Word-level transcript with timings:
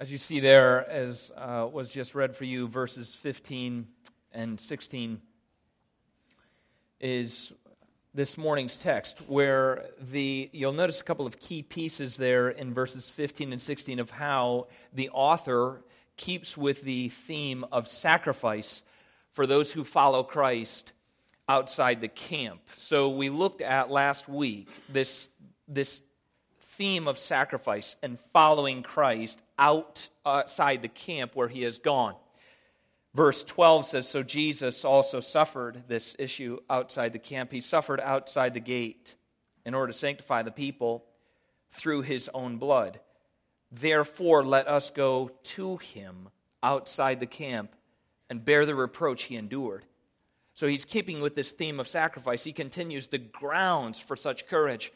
As 0.00 0.12
you 0.12 0.18
see 0.18 0.38
there, 0.38 0.88
as 0.88 1.32
uh, 1.36 1.66
was 1.72 1.90
just 1.90 2.14
read 2.14 2.36
for 2.36 2.44
you, 2.44 2.68
verses 2.68 3.16
15 3.16 3.84
and 4.30 4.60
16 4.60 5.20
is 7.00 7.52
this 8.14 8.38
morning's 8.38 8.76
text, 8.76 9.18
where 9.26 9.86
the 10.00 10.50
you'll 10.52 10.72
notice 10.72 11.00
a 11.00 11.04
couple 11.04 11.26
of 11.26 11.40
key 11.40 11.64
pieces 11.64 12.16
there 12.16 12.48
in 12.48 12.72
verses 12.72 13.10
15 13.10 13.50
and 13.50 13.60
16 13.60 13.98
of 13.98 14.12
how 14.12 14.68
the 14.92 15.10
author 15.10 15.82
keeps 16.16 16.56
with 16.56 16.82
the 16.82 17.08
theme 17.08 17.64
of 17.72 17.88
sacrifice 17.88 18.84
for 19.32 19.48
those 19.48 19.72
who 19.72 19.82
follow 19.82 20.22
Christ 20.22 20.92
outside 21.48 22.00
the 22.00 22.06
camp. 22.06 22.60
So 22.76 23.08
we 23.08 23.30
looked 23.30 23.62
at 23.62 23.90
last 23.90 24.28
week 24.28 24.68
this 24.88 25.26
this 25.66 26.02
theme 26.78 27.08
of 27.08 27.18
sacrifice 27.18 27.96
and 28.02 28.18
following 28.32 28.82
Christ 28.82 29.42
outside 29.58 30.80
the 30.80 30.88
camp 30.88 31.34
where 31.34 31.48
he 31.48 31.62
has 31.62 31.78
gone. 31.78 32.14
Verse 33.14 33.42
12 33.42 33.84
says 33.84 34.08
So 34.08 34.22
Jesus 34.22 34.84
also 34.84 35.18
suffered 35.18 35.82
this 35.88 36.14
issue 36.20 36.58
outside 36.70 37.12
the 37.12 37.18
camp. 37.18 37.50
He 37.50 37.60
suffered 37.60 38.00
outside 38.00 38.54
the 38.54 38.60
gate 38.60 39.16
in 39.66 39.74
order 39.74 39.92
to 39.92 39.98
sanctify 39.98 40.42
the 40.42 40.52
people 40.52 41.04
through 41.72 42.02
his 42.02 42.30
own 42.32 42.58
blood. 42.58 43.00
Therefore, 43.72 44.44
let 44.44 44.68
us 44.68 44.90
go 44.90 45.32
to 45.42 45.76
him 45.78 46.28
outside 46.62 47.18
the 47.18 47.26
camp 47.26 47.74
and 48.30 48.44
bear 48.44 48.64
the 48.64 48.74
reproach 48.74 49.24
he 49.24 49.36
endured. 49.36 49.84
So 50.54 50.66
he's 50.66 50.84
keeping 50.84 51.20
with 51.20 51.34
this 51.34 51.52
theme 51.52 51.80
of 51.80 51.88
sacrifice. 51.88 52.44
He 52.44 52.52
continues 52.52 53.08
the 53.08 53.18
grounds 53.18 53.98
for 53.98 54.16
such 54.16 54.46
courage, 54.46 54.92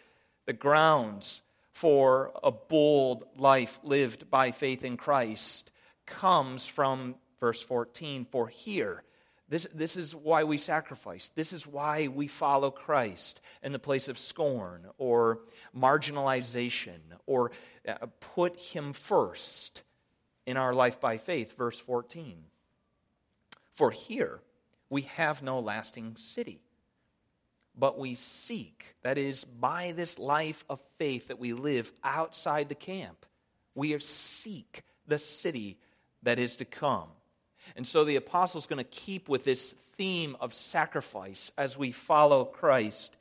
the 0.46 0.52
grounds 0.52 1.42
for 1.72 2.32
a 2.42 2.52
bold 2.52 3.24
life 3.36 3.80
lived 3.82 4.30
by 4.30 4.52
faith 4.52 4.84
in 4.84 4.96
Christ 4.96 5.72
comes 6.06 6.66
from 6.66 7.16
verse 7.40 7.62
14. 7.62 8.26
For 8.30 8.48
here, 8.48 9.02
this, 9.48 9.66
this 9.74 9.96
is 9.96 10.14
why 10.14 10.44
we 10.44 10.58
sacrifice. 10.58 11.30
This 11.34 11.52
is 11.52 11.66
why 11.66 12.08
we 12.08 12.28
follow 12.28 12.70
Christ 12.70 13.40
in 13.62 13.72
the 13.72 13.78
place 13.78 14.08
of 14.08 14.18
scorn 14.18 14.86
or 14.98 15.40
marginalization 15.76 17.00
or 17.26 17.52
uh, 17.88 18.06
put 18.20 18.58
Him 18.60 18.92
first 18.92 19.82
in 20.46 20.56
our 20.56 20.74
life 20.74 21.00
by 21.00 21.16
faith. 21.16 21.56
Verse 21.56 21.78
14. 21.78 22.44
For 23.74 23.90
here 23.90 24.40
we 24.90 25.02
have 25.02 25.42
no 25.42 25.58
lasting 25.58 26.16
city 26.16 26.60
but 27.76 27.98
we 27.98 28.14
seek, 28.14 28.94
that 29.02 29.18
is, 29.18 29.44
by 29.44 29.92
this 29.92 30.18
life 30.18 30.64
of 30.68 30.80
faith 30.98 31.28
that 31.28 31.38
we 31.38 31.52
live 31.52 31.90
outside 32.04 32.68
the 32.68 32.74
camp, 32.74 33.24
we 33.74 33.98
seek 33.98 34.82
the 35.06 35.18
city 35.18 35.78
that 36.22 36.38
is 36.38 36.56
to 36.56 36.64
come. 36.64 37.08
And 37.76 37.86
so 37.86 38.04
the 38.04 38.16
apostle 38.16 38.58
is 38.58 38.66
going 38.66 38.84
to 38.84 38.90
keep 38.90 39.28
with 39.28 39.44
this 39.44 39.72
theme 39.94 40.36
of 40.40 40.52
sacrifice 40.52 41.52
as 41.56 41.78
we 41.78 41.92
follow 41.92 42.44
Christ 42.44 43.16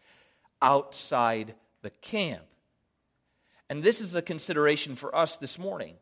outside 0.61 1.55
the 1.81 1.89
camp. 1.89 2.43
And 3.69 3.81
this 3.81 4.01
is 4.01 4.15
a 4.15 4.21
consideration 4.21 4.95
for 4.95 5.15
us 5.15 5.37
this 5.37 5.57
morning 5.57 5.95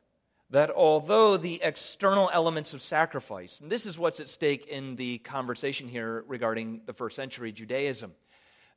that 0.50 0.72
although 0.72 1.38
the 1.38 1.62
external 1.62 2.30
elements 2.34 2.74
of 2.74 2.82
sacrifice, 2.82 3.60
and 3.60 3.72
this 3.72 3.86
is 3.86 4.00
what's 4.00 4.20
at 4.20 4.28
stake 4.28 4.66
in 4.66 4.96
the 4.96 5.20
conversation 5.20 5.88
here 5.88 6.24
regarding 6.28 6.82
the 6.88 6.94
first 6.94 7.16
century 7.16 7.52
Judaism, 7.52 8.14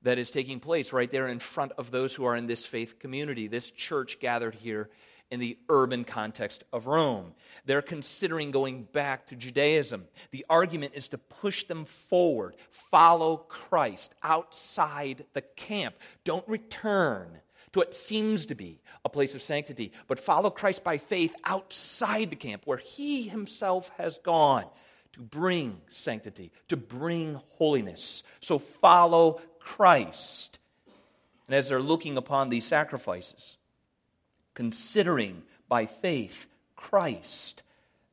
that 0.02 0.18
is 0.18 0.30
taking 0.30 0.60
place 0.60 0.92
right 0.92 1.10
there 1.10 1.28
in 1.28 1.38
front 1.38 1.72
of 1.78 1.90
those 1.90 2.14
who 2.14 2.24
are 2.24 2.36
in 2.36 2.46
this 2.46 2.66
faith 2.66 2.98
community, 2.98 3.48
this 3.48 3.70
church 3.70 4.18
gathered 4.20 4.54
here 4.54 4.90
in 5.30 5.40
the 5.40 5.56
urban 5.70 6.04
context 6.04 6.62
of 6.74 6.86
Rome. 6.86 7.32
They're 7.64 7.80
considering 7.80 8.50
going 8.50 8.82
back 8.82 9.26
to 9.28 9.36
Judaism. 9.36 10.04
The 10.30 10.44
argument 10.50 10.92
is 10.94 11.08
to 11.08 11.18
push 11.18 11.64
them 11.64 11.86
forward. 11.86 12.54
Follow 12.70 13.38
Christ 13.38 14.14
outside 14.22 15.24
the 15.32 15.40
camp. 15.40 15.94
Don't 16.24 16.46
return 16.46 17.38
to 17.72 17.78
what 17.78 17.94
seems 17.94 18.44
to 18.46 18.54
be 18.54 18.82
a 19.06 19.08
place 19.08 19.34
of 19.34 19.40
sanctity, 19.40 19.92
but 20.06 20.20
follow 20.20 20.50
Christ 20.50 20.84
by 20.84 20.98
faith 20.98 21.34
outside 21.44 22.28
the 22.28 22.36
camp 22.36 22.62
where 22.66 22.76
he 22.76 23.26
himself 23.26 23.90
has 23.96 24.18
gone 24.18 24.66
to 25.12 25.20
bring 25.20 25.80
sanctity, 25.88 26.52
to 26.68 26.76
bring 26.76 27.40
holiness. 27.52 28.22
So 28.40 28.58
follow 28.58 29.40
Christ. 29.64 30.58
And 31.46 31.56
as 31.56 31.68
they're 31.68 31.80
looking 31.80 32.16
upon 32.16 32.48
these 32.48 32.66
sacrifices, 32.66 33.56
considering 34.54 35.42
by 35.68 35.86
faith 35.86 36.48
Christ 36.76 37.62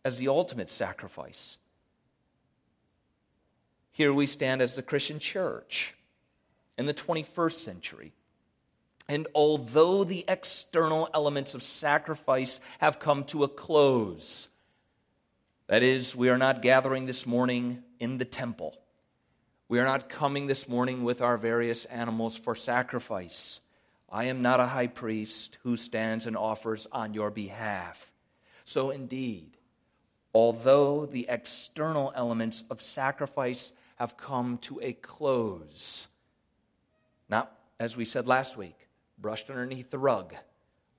as 0.04 0.18
the 0.18 0.28
ultimate 0.28 0.70
sacrifice, 0.70 1.58
here 3.92 4.14
we 4.14 4.26
stand 4.26 4.62
as 4.62 4.76
the 4.76 4.82
Christian 4.82 5.20
church 5.20 5.94
in 6.78 6.86
the 6.86 6.94
21st 6.94 7.54
century. 7.54 8.14
And 9.10 9.28
although 9.34 10.04
the 10.04 10.24
external 10.28 11.10
elements 11.14 11.54
of 11.54 11.64
sacrifice 11.64 12.60
have 12.78 13.00
come 13.00 13.24
to 13.26 13.44
a 13.44 13.50
close, 13.50 14.48
that 15.68 15.84
is, 15.84 16.16
we 16.16 16.30
are 16.30 16.38
not 16.38 16.62
gathering 16.62 17.06
this 17.06 17.26
morning 17.26 17.84
in 18.00 18.18
the 18.20 18.26
temple 18.26 18.76
we 19.70 19.80
are 19.80 19.86
not 19.86 20.10
coming 20.10 20.48
this 20.48 20.68
morning 20.68 21.04
with 21.04 21.22
our 21.22 21.38
various 21.38 21.86
animals 21.86 22.36
for 22.36 22.56
sacrifice. 22.56 23.62
I 24.10 24.26
am 24.26 24.42
not 24.42 24.60
a 24.60 24.66
high 24.66 24.88
priest 24.88 25.60
who 25.62 25.78
stands 25.78 26.26
and 26.26 26.36
offers 26.36 26.88
on 26.92 27.14
your 27.14 27.30
behalf. 27.30 28.12
So, 28.64 28.90
indeed, 28.90 29.58
although 30.34 31.06
the 31.06 31.28
external 31.30 32.12
elements 32.16 32.64
of 32.72 32.82
sacrifice 32.82 33.72
have 33.98 34.18
come 34.18 34.58
to 34.60 34.80
a 34.82 34.94
close, 34.94 36.08
not, 37.30 37.56
as 37.80 37.96
we 37.96 38.06
said 38.06 38.28
last 38.28 38.58
week, 38.58 38.88
brushed 39.20 39.52
underneath 39.52 39.92
the 39.92 40.00
rug, 40.00 40.34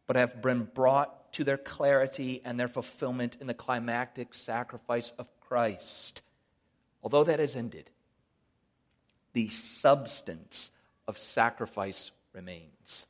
but 0.07 0.15
have 0.15 0.41
been 0.41 0.63
brought 0.63 1.33
to 1.33 1.43
their 1.43 1.59
clarity 1.59 2.41
and 2.45 2.59
their 2.59 2.69
fulfillment 2.69 3.37
in 3.41 3.49
the 3.49 3.55
climactic 3.55 4.33
sacrifice 4.33 5.13
of 5.19 5.27
Christ. 5.41 6.23
Although 7.03 7.25
that 7.25 7.41
has 7.41 7.57
ended, 7.57 7.91
the 9.33 9.49
substance 9.49 10.71
of 11.07 11.19
sacrifice 11.19 12.13
remains. 12.33 13.07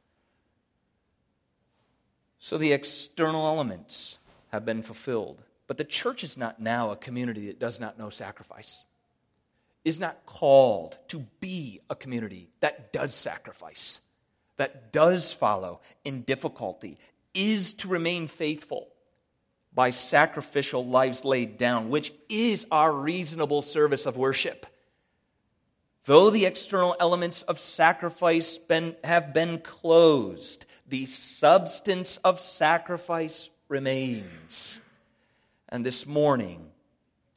So 2.38 2.56
the 2.56 2.72
external 2.72 3.46
elements 3.46 4.18
have 4.48 4.64
been 4.64 4.82
fulfilled. 4.82 5.42
But 5.66 5.76
the 5.76 5.84
church 5.84 6.24
is 6.24 6.36
not 6.36 6.60
now 6.60 6.90
a 6.90 6.96
community 6.96 7.46
that 7.46 7.60
does 7.60 7.78
not 7.78 7.98
know 7.98 8.10
sacrifice, 8.10 8.84
is 9.84 10.00
not 10.00 10.26
called 10.26 10.98
to 11.08 11.24
be 11.38 11.80
a 11.88 11.94
community 11.94 12.48
that 12.58 12.92
does 12.92 13.14
sacrifice, 13.14 14.00
that 14.56 14.92
does 14.92 15.32
follow 15.32 15.80
in 16.04 16.22
difficulty, 16.22 16.98
is 17.34 17.72
to 17.74 17.88
remain 17.88 18.26
faithful 18.26 18.88
by 19.72 19.90
sacrificial 19.90 20.84
lives 20.84 21.24
laid 21.24 21.56
down, 21.56 21.88
which 21.88 22.12
is 22.28 22.66
our 22.72 22.92
reasonable 22.92 23.62
service 23.62 24.06
of 24.06 24.16
worship. 24.16 24.66
Though 26.04 26.30
the 26.30 26.46
external 26.46 26.96
elements 26.98 27.42
of 27.42 27.58
sacrifice 27.58 28.56
been, 28.56 28.96
have 29.04 29.34
been 29.34 29.58
closed, 29.58 30.64
the 30.88 31.06
substance 31.06 32.16
of 32.18 32.40
sacrifice 32.40 33.50
remains. 33.68 34.80
And 35.68 35.84
this 35.84 36.06
morning, 36.06 36.70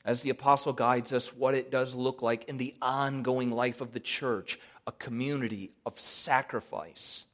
as 0.06 0.22
the 0.22 0.30
apostle 0.30 0.74
guides 0.74 1.14
us 1.14 1.34
what 1.34 1.56
it 1.56 1.72
does 1.72 1.94
look 1.94 2.22
like 2.22 2.46
in 2.46 2.58
the 2.58 2.74
ongoing 2.82 3.52
life 3.52 3.82
of 3.82 3.92
the 3.92 4.00
church, 4.00 4.60
a 4.88 4.92
community 4.94 5.72
of 5.86 6.00
sacrifice. 6.00 7.26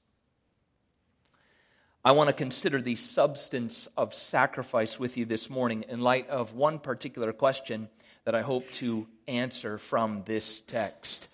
I 2.03 2.11
want 2.11 2.29
to 2.29 2.33
consider 2.33 2.81
the 2.81 2.95
substance 2.95 3.87
of 3.97 4.13
sacrifice 4.13 4.99
with 4.99 5.17
you 5.17 5.25
this 5.25 5.49
morning 5.49 5.83
in 5.89 5.99
light 6.01 6.29
of 6.29 6.53
one 6.53 6.79
particular 6.79 7.33
question 7.33 7.89
that 8.25 8.35
I 8.35 8.41
hope 8.41 8.69
to 8.73 9.07
answer 9.27 9.77
from 9.77 10.23
this 10.25 10.61
text. 10.61 11.27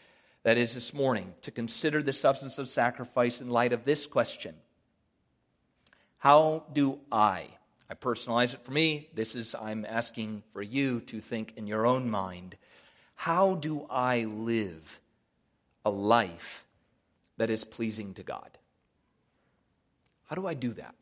That 0.44 0.58
is, 0.58 0.74
this 0.76 0.94
morning, 0.94 1.34
to 1.42 1.52
consider 1.52 2.04
the 2.04 2.14
substance 2.14 2.60
of 2.60 2.70
sacrifice 2.70 3.42
in 3.42 3.50
light 3.50 3.74
of 3.74 3.84
this 3.84 4.06
question 4.06 4.56
How 6.18 6.66
do 6.72 7.00
I? 7.12 7.48
I 7.90 7.94
personalize 7.94 8.54
it 8.54 8.64
for 8.64 8.72
me. 8.72 9.10
This 9.14 9.36
is, 9.36 9.56
I'm 9.56 9.86
asking 9.88 10.44
for 10.54 10.62
you 10.62 11.02
to 11.02 11.22
think 11.22 11.54
in 11.56 11.68
your 11.68 11.86
own 11.86 12.10
mind. 12.10 12.58
How 13.16 13.56
do 13.56 13.86
I 13.90 14.24
live 14.24 15.00
a 15.86 15.90
life 15.90 16.66
that 17.38 17.50
is 17.50 17.64
pleasing 17.64 18.14
to 18.16 18.24
God? 18.24 18.58
How 20.26 20.36
do 20.36 20.48
I 20.48 20.56
do 20.56 20.74
that? 20.74 20.96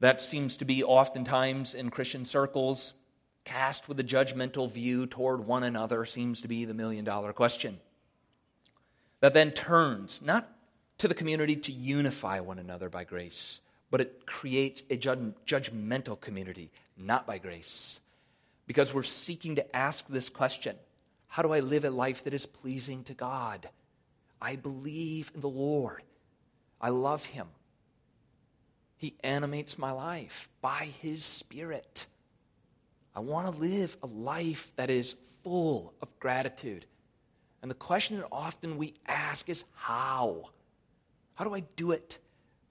That 0.00 0.20
seems 0.20 0.56
to 0.58 0.64
be 0.64 0.84
oftentimes 0.84 1.74
in 1.74 1.90
Christian 1.90 2.24
circles 2.24 2.92
cast 3.44 3.88
with 3.88 3.98
a 4.00 4.04
judgmental 4.04 4.70
view 4.70 5.06
toward 5.06 5.46
one 5.46 5.62
another, 5.62 6.04
seems 6.04 6.40
to 6.42 6.48
be 6.48 6.64
the 6.64 6.74
million 6.74 7.04
dollar 7.04 7.32
question. 7.32 7.78
That 9.20 9.32
then 9.32 9.52
turns 9.52 10.20
not 10.20 10.52
to 10.98 11.08
the 11.08 11.14
community 11.14 11.56
to 11.56 11.72
unify 11.72 12.40
one 12.40 12.58
another 12.58 12.90
by 12.90 13.04
grace, 13.04 13.60
but 13.90 14.00
it 14.00 14.26
creates 14.26 14.82
a 14.90 14.98
judgmental 14.98 16.20
community, 16.20 16.70
not 16.96 17.26
by 17.26 17.38
grace. 17.38 18.00
Because 18.66 18.92
we're 18.92 19.04
seeking 19.04 19.54
to 19.56 19.76
ask 19.76 20.06
this 20.08 20.28
question 20.28 20.76
How 21.28 21.42
do 21.42 21.52
I 21.52 21.60
live 21.60 21.84
a 21.84 21.90
life 21.90 22.24
that 22.24 22.34
is 22.34 22.44
pleasing 22.44 23.04
to 23.04 23.14
God? 23.14 23.68
I 24.42 24.56
believe 24.56 25.30
in 25.34 25.40
the 25.40 25.48
Lord, 25.48 26.02
I 26.80 26.90
love 26.90 27.24
Him. 27.24 27.46
He 28.96 29.14
animates 29.22 29.78
my 29.78 29.92
life 29.92 30.48
by 30.60 30.88
His 31.00 31.24
Spirit. 31.24 32.06
I 33.14 33.20
want 33.20 33.52
to 33.52 33.60
live 33.60 33.96
a 34.02 34.06
life 34.06 34.72
that 34.76 34.90
is 34.90 35.16
full 35.42 35.94
of 36.00 36.08
gratitude. 36.18 36.86
And 37.62 37.70
the 37.70 37.74
question 37.74 38.18
that 38.18 38.28
often 38.30 38.76
we 38.76 38.94
ask 39.06 39.48
is 39.48 39.64
how? 39.74 40.50
How 41.34 41.44
do 41.44 41.54
I 41.54 41.60
do 41.76 41.92
it? 41.92 42.18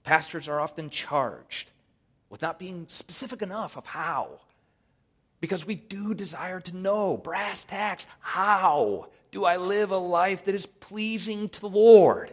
Pastors 0.04 0.48
are 0.48 0.60
often 0.60 0.90
charged 0.90 1.70
with 2.30 2.42
not 2.42 2.58
being 2.58 2.86
specific 2.88 3.42
enough 3.42 3.76
of 3.76 3.86
how. 3.86 4.40
Because 5.40 5.66
we 5.66 5.74
do 5.74 6.14
desire 6.14 6.60
to 6.60 6.76
know, 6.76 7.16
brass 7.16 7.64
tacks, 7.64 8.06
how 8.20 9.08
do 9.30 9.44
I 9.44 9.56
live 9.58 9.90
a 9.90 9.98
life 9.98 10.44
that 10.44 10.54
is 10.54 10.66
pleasing 10.66 11.48
to 11.50 11.60
the 11.60 11.68
Lord? 11.68 12.32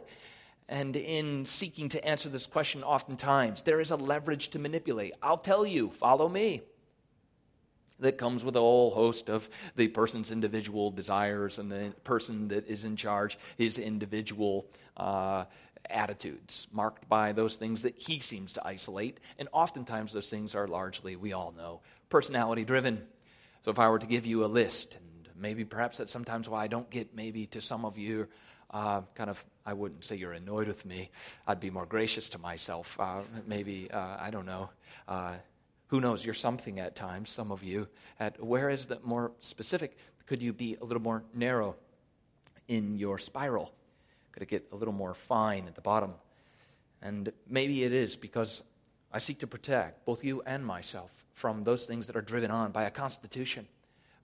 And 0.74 0.96
in 0.96 1.46
seeking 1.46 1.90
to 1.90 2.04
answer 2.04 2.30
this 2.30 2.48
question, 2.48 2.84
oftentimes 2.84 3.62
there 3.62 3.80
is 3.80 3.92
a 3.92 3.96
leverage 3.96 4.50
to 4.50 4.60
manipulate. 4.60 5.14
I'll 5.22 5.38
tell 5.38 5.68
you, 5.68 5.92
follow 5.92 6.28
me 6.28 6.64
that 8.00 8.18
comes 8.18 8.44
with 8.44 8.56
a 8.56 8.60
whole 8.60 8.90
host 8.90 9.30
of 9.30 9.48
the 9.76 9.88
person's 9.88 10.32
individual 10.32 10.90
desires 10.90 11.60
and 11.60 11.72
the 11.72 11.94
person 12.04 12.48
that 12.48 12.68
is 12.68 12.86
in 12.86 12.96
charge, 12.96 13.38
his 13.56 13.78
individual 13.78 14.66
uh, 14.98 15.46
attitudes, 15.92 16.66
marked 16.72 17.08
by 17.08 17.34
those 17.34 17.56
things 17.56 17.84
that 17.84 17.96
he 17.96 18.20
seems 18.20 18.52
to 18.54 18.68
isolate. 18.68 19.20
And 19.38 19.48
oftentimes, 19.52 20.12
those 20.12 20.32
things 20.32 20.56
are 20.56 20.68
largely, 20.68 21.16
we 21.16 21.34
all 21.34 21.54
know, 21.56 21.82
personality 22.10 22.66
driven. 22.66 23.06
So, 23.62 23.70
if 23.70 23.78
I 23.78 23.88
were 23.90 24.00
to 24.00 24.08
give 24.08 24.26
you 24.26 24.44
a 24.44 24.48
list, 24.48 24.96
and 24.96 25.30
maybe 25.40 25.66
perhaps 25.66 26.00
that's 26.00 26.12
sometimes 26.12 26.50
why 26.50 26.64
I 26.64 26.68
don't 26.68 26.90
get 26.90 27.16
maybe 27.16 27.46
to 27.46 27.62
some 27.62 27.86
of 27.86 28.00
you. 28.00 28.28
Uh, 28.74 29.02
kind 29.14 29.30
of, 29.30 29.46
I 29.66 29.74
wouldn't 29.74 30.04
say 30.04 30.16
you're 30.16 30.34
annoyed 30.34 30.68
with 30.68 30.84
me. 30.84 31.12
I'd 31.48 31.60
be 31.60 31.70
more 31.70 31.86
gracious 31.86 32.28
to 32.30 32.40
myself. 32.40 32.98
Uh, 33.00 33.22
maybe, 33.46 33.90
uh, 33.92 34.18
I 34.20 34.32
don't 34.32 34.48
know 34.48 34.72
uh, 35.08 35.34
who 35.94 36.02
knows, 36.02 36.26
you're 36.26 36.34
something 36.34 36.80
at 36.80 36.96
times, 36.96 37.30
some 37.30 37.52
of 37.52 37.64
you. 37.64 37.88
At, 38.20 38.44
where 38.44 38.72
is 38.72 38.88
the 38.88 39.00
more 39.04 39.32
specific? 39.42 39.96
Could 40.26 40.42
you 40.42 40.52
be 40.52 40.76
a 40.82 40.86
little 40.86 41.04
more 41.04 41.24
narrow 41.36 41.76
in 42.68 42.98
your 42.98 43.20
spiral? 43.20 43.72
Could 44.32 44.42
it 44.42 44.50
get 44.50 44.68
a 44.72 44.76
little 44.76 44.94
more 44.94 45.14
fine 45.14 45.68
at 45.68 45.76
the 45.76 45.82
bottom? 45.82 46.16
And 47.04 47.32
maybe 47.48 47.84
it 47.84 47.94
is 47.94 48.16
because 48.16 48.64
I 49.12 49.20
seek 49.20 49.40
to 49.42 49.48
protect 49.48 50.04
both 50.04 50.24
you 50.24 50.42
and 50.48 50.66
myself 50.66 51.12
from 51.34 51.64
those 51.64 51.86
things 51.86 52.08
that 52.08 52.16
are 52.16 52.22
driven 52.22 52.50
on 52.50 52.72
by 52.72 52.86
a 52.86 52.92
constitution, 52.92 53.68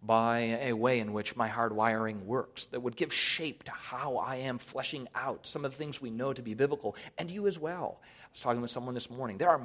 by 0.01 0.59
a 0.61 0.73
way 0.73 0.99
in 0.99 1.11
which 1.11 1.35
my 1.35 1.47
hard 1.47 1.73
wiring 1.73 2.25
works 2.25 2.65
that 2.67 2.81
would 2.81 2.95
give 2.95 3.13
shape 3.13 3.63
to 3.63 3.71
how 3.71 4.17
I 4.17 4.37
am 4.37 4.57
fleshing 4.57 5.07
out 5.13 5.45
some 5.45 5.65
of 5.65 5.71
the 5.71 5.77
things 5.77 6.01
we 6.01 6.09
know 6.09 6.31
to 6.33 6.41
be 6.41 6.53
biblical, 6.53 6.95
and 7.17 7.29
you 7.29 7.47
as 7.47 7.59
well. 7.59 8.01
I 8.01 8.27
was 8.31 8.39
talking 8.39 8.61
with 8.61 8.71
someone 8.71 8.93
this 8.93 9.09
morning. 9.09 9.37
There 9.37 9.49
are 9.49 9.61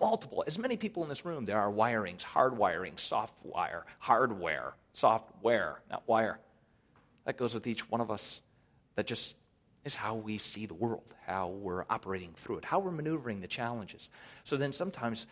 multiple, 0.00 0.44
as 0.46 0.58
many 0.58 0.76
people 0.76 1.02
in 1.02 1.08
this 1.08 1.24
room, 1.24 1.44
there 1.44 1.60
are 1.60 1.70
wirings, 1.70 2.22
hard 2.22 2.56
wiring, 2.56 2.96
soft 2.96 3.44
wire, 3.44 3.84
hardware, 3.98 4.74
software, 4.94 5.82
not 5.90 6.06
wire. 6.06 6.38
That 7.24 7.36
goes 7.36 7.54
with 7.54 7.66
each 7.66 7.88
one 7.90 8.00
of 8.00 8.10
us. 8.10 8.40
That 8.94 9.06
just 9.06 9.34
is 9.84 9.94
how 9.94 10.14
we 10.14 10.38
see 10.38 10.66
the 10.66 10.74
world, 10.74 11.14
how 11.26 11.48
we're 11.48 11.84
operating 11.90 12.32
through 12.34 12.58
it, 12.58 12.64
how 12.64 12.78
we're 12.78 12.92
maneuvering 12.92 13.40
the 13.40 13.48
challenges. 13.48 14.10
So 14.44 14.56
then 14.56 14.72
sometimes 14.72 15.26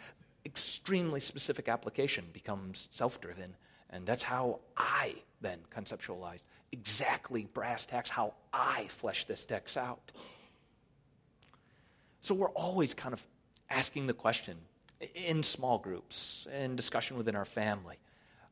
extremely 0.44 1.20
specific 1.20 1.68
application 1.68 2.24
becomes 2.32 2.88
self 2.90 3.20
driven, 3.20 3.54
and 3.90 4.06
that's 4.06 4.22
how 4.22 4.60
I 4.76 5.14
then 5.40 5.58
conceptualized 5.74 6.40
exactly 6.72 7.46
brass 7.52 7.86
tacks 7.86 8.10
how 8.10 8.34
I 8.52 8.86
flesh 8.88 9.24
this 9.24 9.44
text 9.44 9.76
out. 9.76 10.12
So 12.20 12.34
we're 12.34 12.50
always 12.50 12.94
kind 12.94 13.12
of 13.12 13.26
asking 13.68 14.06
the 14.06 14.12
question 14.12 14.56
in 15.14 15.42
small 15.42 15.78
groups, 15.78 16.46
in 16.52 16.76
discussion 16.76 17.16
within 17.16 17.34
our 17.34 17.44
family, 17.44 17.96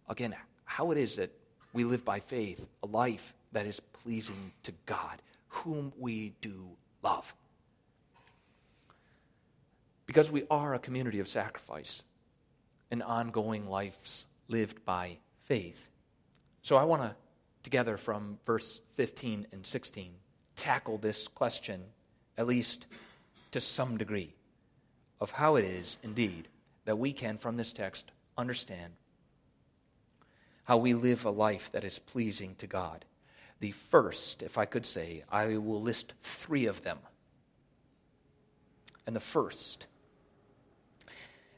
again, 0.08 0.35
how 0.64 0.90
it 0.90 0.99
is 0.99 1.17
that 1.17 1.31
we 1.73 1.84
live 1.84 2.05
by 2.05 2.20
faith 2.20 2.67
a 2.82 2.87
life 2.87 3.34
that 3.52 3.67
is 3.67 3.81
pleasing 3.81 4.52
to 4.62 4.73
God, 4.87 5.23
whom 5.49 5.93
we 5.99 6.32
do 6.41 6.69
love. 7.02 7.34
Because 10.06 10.31
we 10.31 10.44
are 10.50 10.75
a 10.75 10.79
community 10.79 11.20
of 11.20 11.29
sacrifice 11.29 12.02
and 12.91 13.02
ongoing 13.02 13.69
lives 13.69 14.25
lived 14.49 14.84
by 14.87 15.19
faith. 15.49 15.89
So 16.62 16.77
I 16.77 16.85
want 16.85 17.03
to, 17.03 17.17
together 17.62 17.97
from 17.97 18.39
verse 18.45 18.81
15 18.95 19.47
and 19.50 19.67
16, 19.67 20.12
tackle 20.55 20.99
this 20.99 21.27
question, 21.27 21.83
at 22.37 22.47
least 22.47 22.87
to 23.50 23.61
some 23.61 23.97
degree 23.97 24.35
of 25.21 25.33
how 25.33 25.56
it 25.56 25.65
is, 25.65 25.97
indeed, 26.03 26.49
that 26.85 26.99
we 26.99 27.12
can, 27.12 27.39
from 27.39 27.56
this 27.56 27.73
text, 27.73 28.12
understand 28.37 28.93
how 30.65 30.77
we 30.77 30.93
live 30.93 31.25
a 31.25 31.31
life 31.31 31.73
that 31.73 31.83
is 31.83 31.99
pleasing 31.99 32.55
to 32.56 32.67
God. 32.67 33.06
The 33.61 33.73
first, 33.73 34.43
if 34.43 34.59
I 34.59 34.67
could 34.67 34.85
say, 34.85 35.25
I 35.31 35.56
will 35.56 35.81
list 35.81 36.12
three 36.23 36.67
of 36.67 36.83
them. 36.83 36.99
And 39.06 39.17
the 39.17 39.21
first, 39.21 39.87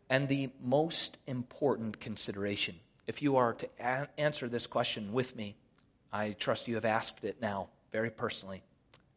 and 0.09 0.29
the 0.29 0.51
most 0.63 1.19
important 1.27 1.99
consideration, 1.99 2.77
if 3.11 3.21
you 3.23 3.37
are 3.37 3.55
to 3.55 3.69
a- 3.81 4.07
answer 4.19 4.49
this 4.49 4.69
question 4.69 5.13
with 5.13 5.35
me, 5.35 5.57
I 6.13 6.31
trust 6.31 6.69
you 6.69 6.77
have 6.77 6.85
asked 6.85 7.25
it 7.25 7.43
now 7.43 7.69
very 7.91 8.09
personally. 8.09 8.63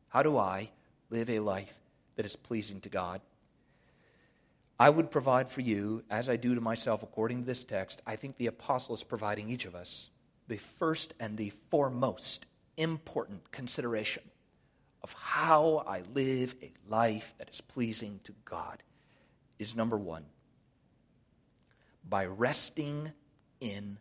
How 0.08 0.24
do 0.24 0.36
I 0.36 0.72
live 1.12 1.30
a 1.30 1.38
life 1.38 1.78
that 2.16 2.26
is 2.26 2.36
pleasing 2.36 2.82
to 2.82 2.90
God? 2.90 3.22
I 4.80 4.90
would 4.90 5.12
provide 5.12 5.48
for 5.48 5.62
you, 5.62 6.04
as 6.10 6.28
I 6.28 6.38
do 6.38 6.56
to 6.56 6.60
myself 6.60 7.04
according 7.04 7.42
to 7.42 7.46
this 7.46 7.64
text, 7.64 8.02
I 8.08 8.16
think 8.16 8.38
the 8.38 8.48
apostle 8.48 8.96
is 8.96 9.04
providing 9.04 9.52
each 9.52 9.66
of 9.66 9.76
us 9.76 10.10
the 10.48 10.58
first 10.58 11.14
and 11.20 11.38
the 11.38 11.52
foremost 11.70 12.48
important 12.78 13.52
consideration 13.52 14.24
of 15.04 15.14
how 15.14 15.84
I 15.86 16.02
live 16.16 16.56
a 16.64 16.72
life 16.90 17.36
that 17.38 17.52
is 17.52 17.62
pleasing 17.62 18.22
to 18.24 18.34
God 18.44 18.82
is 19.60 19.76
number 19.76 20.00
one, 20.00 20.26
by 22.10 22.26
resting 22.26 23.12
in 23.64 23.98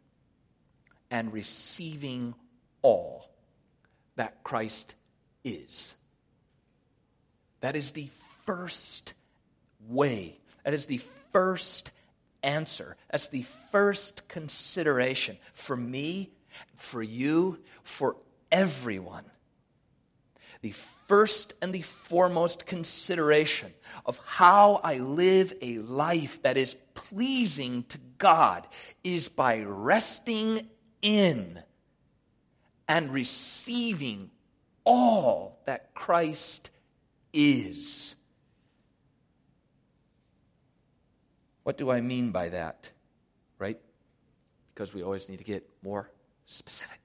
and 1.10 1.32
receiving 1.32 2.34
all 2.82 3.30
that 4.16 4.42
Christ 4.42 4.94
is. 5.44 5.94
That 7.60 7.76
is 7.76 7.92
the 7.92 8.10
first 8.44 9.14
way 9.88 10.38
that 10.64 10.74
is 10.74 10.86
the 10.86 10.98
first 11.32 11.90
answer. 12.42 12.96
That's 13.10 13.28
the 13.28 13.42
first 13.70 14.28
consideration 14.28 15.38
for 15.54 15.76
me, 15.76 16.30
for 16.74 17.02
you, 17.02 17.58
for 17.82 18.16
everyone. 18.50 19.24
The 20.62 20.70
first 20.70 21.54
and 21.60 21.72
the 21.72 21.82
foremost 21.82 22.66
consideration 22.66 23.74
of 24.06 24.20
how 24.24 24.80
I 24.84 24.98
live 24.98 25.52
a 25.60 25.78
life 25.78 26.40
that 26.42 26.56
is 26.56 26.76
pleasing 26.94 27.82
to 27.88 27.98
God 28.18 28.68
is 29.02 29.28
by 29.28 29.62
resting 29.62 30.68
in 31.02 31.60
and 32.86 33.12
receiving 33.12 34.30
all 34.84 35.60
that 35.66 35.94
Christ 35.94 36.70
is. 37.32 38.14
What 41.64 41.76
do 41.76 41.90
I 41.90 42.00
mean 42.00 42.30
by 42.30 42.50
that? 42.50 42.88
Right? 43.58 43.80
Because 44.72 44.94
we 44.94 45.02
always 45.02 45.28
need 45.28 45.38
to 45.38 45.44
get 45.44 45.68
more 45.82 46.08
specific. 46.46 47.00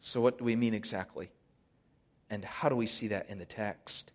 So, 0.00 0.20
what 0.20 0.38
do 0.38 0.44
we 0.44 0.56
mean 0.56 0.74
exactly? 0.74 1.30
And 2.30 2.44
how 2.44 2.68
do 2.68 2.76
we 2.76 2.86
see 2.86 3.08
that 3.08 3.28
in 3.28 3.38
the 3.38 3.44
text? 3.44 4.12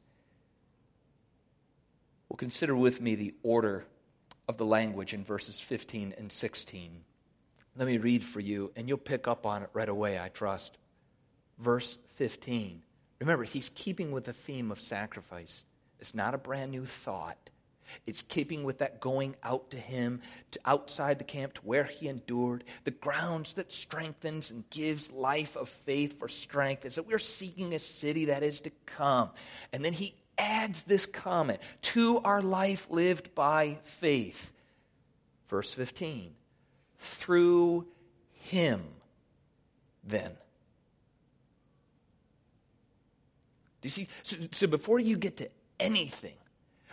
Well, 2.29 2.37
consider 2.37 2.75
with 2.75 3.01
me 3.01 3.15
the 3.15 3.33
order 3.43 3.85
of 4.47 4.57
the 4.57 4.65
language 4.65 5.13
in 5.13 5.23
verses 5.23 5.59
15 5.59 6.15
and 6.17 6.31
16. 6.31 7.03
Let 7.77 7.87
me 7.87 7.97
read 7.97 8.23
for 8.23 8.39
you, 8.39 8.71
and 8.75 8.87
you'll 8.87 8.97
pick 8.97 9.27
up 9.27 9.45
on 9.45 9.63
it 9.63 9.69
right 9.73 9.89
away, 9.89 10.17
I 10.19 10.29
trust. 10.29 10.77
Verse 11.59 11.97
15. 12.15 12.81
Remember, 13.19 13.43
he's 13.43 13.69
keeping 13.69 14.11
with 14.11 14.25
the 14.25 14.33
theme 14.33 14.71
of 14.71 14.79
sacrifice. 14.79 15.65
It's 15.99 16.15
not 16.15 16.33
a 16.33 16.37
brand 16.37 16.71
new 16.71 16.85
thought. 16.85 17.49
It's 18.05 18.21
keeping 18.21 18.63
with 18.63 18.79
that 18.79 18.99
going 18.99 19.35
out 19.43 19.71
to 19.71 19.77
him, 19.77 20.21
to 20.51 20.59
outside 20.65 21.19
the 21.19 21.25
camp, 21.25 21.53
to 21.53 21.61
where 21.61 21.83
he 21.83 22.07
endured, 22.07 22.63
the 22.83 22.91
grounds 22.91 23.53
that 23.53 23.71
strengthens 23.71 24.51
and 24.51 24.69
gives 24.69 25.11
life 25.11 25.55
of 25.55 25.69
faith 25.69 26.19
for 26.19 26.27
strength, 26.27 26.85
is 26.85 26.95
that 26.95 27.07
we're 27.07 27.19
seeking 27.19 27.73
a 27.73 27.79
city 27.79 28.25
that 28.25 28.43
is 28.43 28.61
to 28.61 28.71
come. 28.85 29.29
And 29.73 29.83
then 29.83 29.93
he 29.93 30.15
adds 30.37 30.83
this 30.83 31.05
comment 31.05 31.61
to 31.81 32.19
our 32.19 32.41
life 32.41 32.87
lived 32.89 33.33
by 33.35 33.79
faith. 33.83 34.51
Verse 35.47 35.71
15 35.73 36.33
through 37.05 37.87
him, 38.33 38.83
then. 40.03 40.31
Do 43.81 43.87
you 43.87 43.89
see? 43.89 44.07
So, 44.23 44.37
so 44.51 44.67
before 44.67 44.99
you 44.99 45.17
get 45.17 45.37
to 45.37 45.49
anything, 45.79 46.37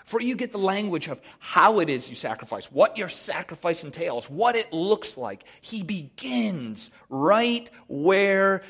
before 0.05 0.21
you 0.21 0.37
get 0.37 0.53
the 0.53 0.59
language 0.59 1.09
of 1.09 1.21
how 1.39 1.81
it 1.81 1.89
is 1.89 2.09
you 2.09 2.15
sacrifice, 2.15 2.71
what 2.71 2.99
your 2.99 3.09
sacrifice 3.09 3.85
entails, 3.85 4.29
what 4.29 4.57
it 4.57 4.73
looks 4.73 5.17
like, 5.17 5.45
he 5.61 5.83
begins 5.83 6.91
right 7.09 7.71
where 7.89 8.63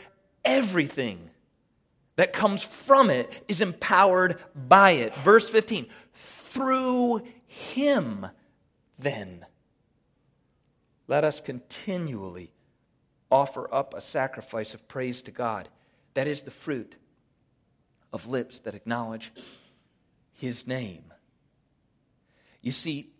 everything 0.45 1.31
that 2.17 2.33
comes 2.33 2.63
from 2.63 3.11
it 3.11 3.45
is 3.49 3.61
empowered 3.61 4.39
by 4.55 4.91
it. 4.91 5.15
Verse 5.17 5.49
15 5.49 5.87
through 6.13 7.23
him, 7.47 8.27
then, 8.99 9.47
let 11.07 11.25
us 11.25 11.41
continually 11.41 12.53
offer 13.31 13.73
up 13.75 13.95
a 13.95 14.01
sacrifice 14.01 14.75
of 14.75 14.87
praise 14.87 15.23
to 15.23 15.31
God. 15.31 15.71
That 16.13 16.27
is 16.27 16.43
the 16.43 16.51
fruit 16.51 16.97
of 18.13 18.29
lips 18.29 18.61
that 18.61 18.75
acknowledge 18.75 19.33
his 20.33 20.67
name. 20.67 21.12
You 22.63 22.73
see, 22.73 23.11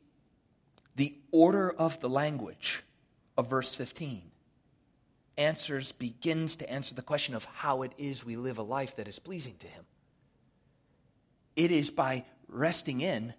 the 0.95 1.17
order 1.31 1.71
of 1.71 2.01
the 2.01 2.09
language 2.09 2.83
of 3.37 3.51
verse 3.51 3.75
15 3.75 4.23
answers 5.37 5.93
begins 5.93 6.57
to 6.57 6.71
answer 6.71 6.95
the 6.95 7.03
question 7.03 7.35
of 7.35 7.45
how 7.47 7.83
it 7.83 7.93
is 7.99 8.25
we 8.25 8.37
live 8.37 8.59
a 8.59 8.63
life 8.63 8.97
that 8.97 9.09
is 9.09 9.19
pleasing 9.19 9.57
to 9.59 9.67
him. 9.67 9.85
It 11.57 11.71
is 11.71 11.91
by 11.91 12.25
resting 12.49 13.01
in 13.01 13.35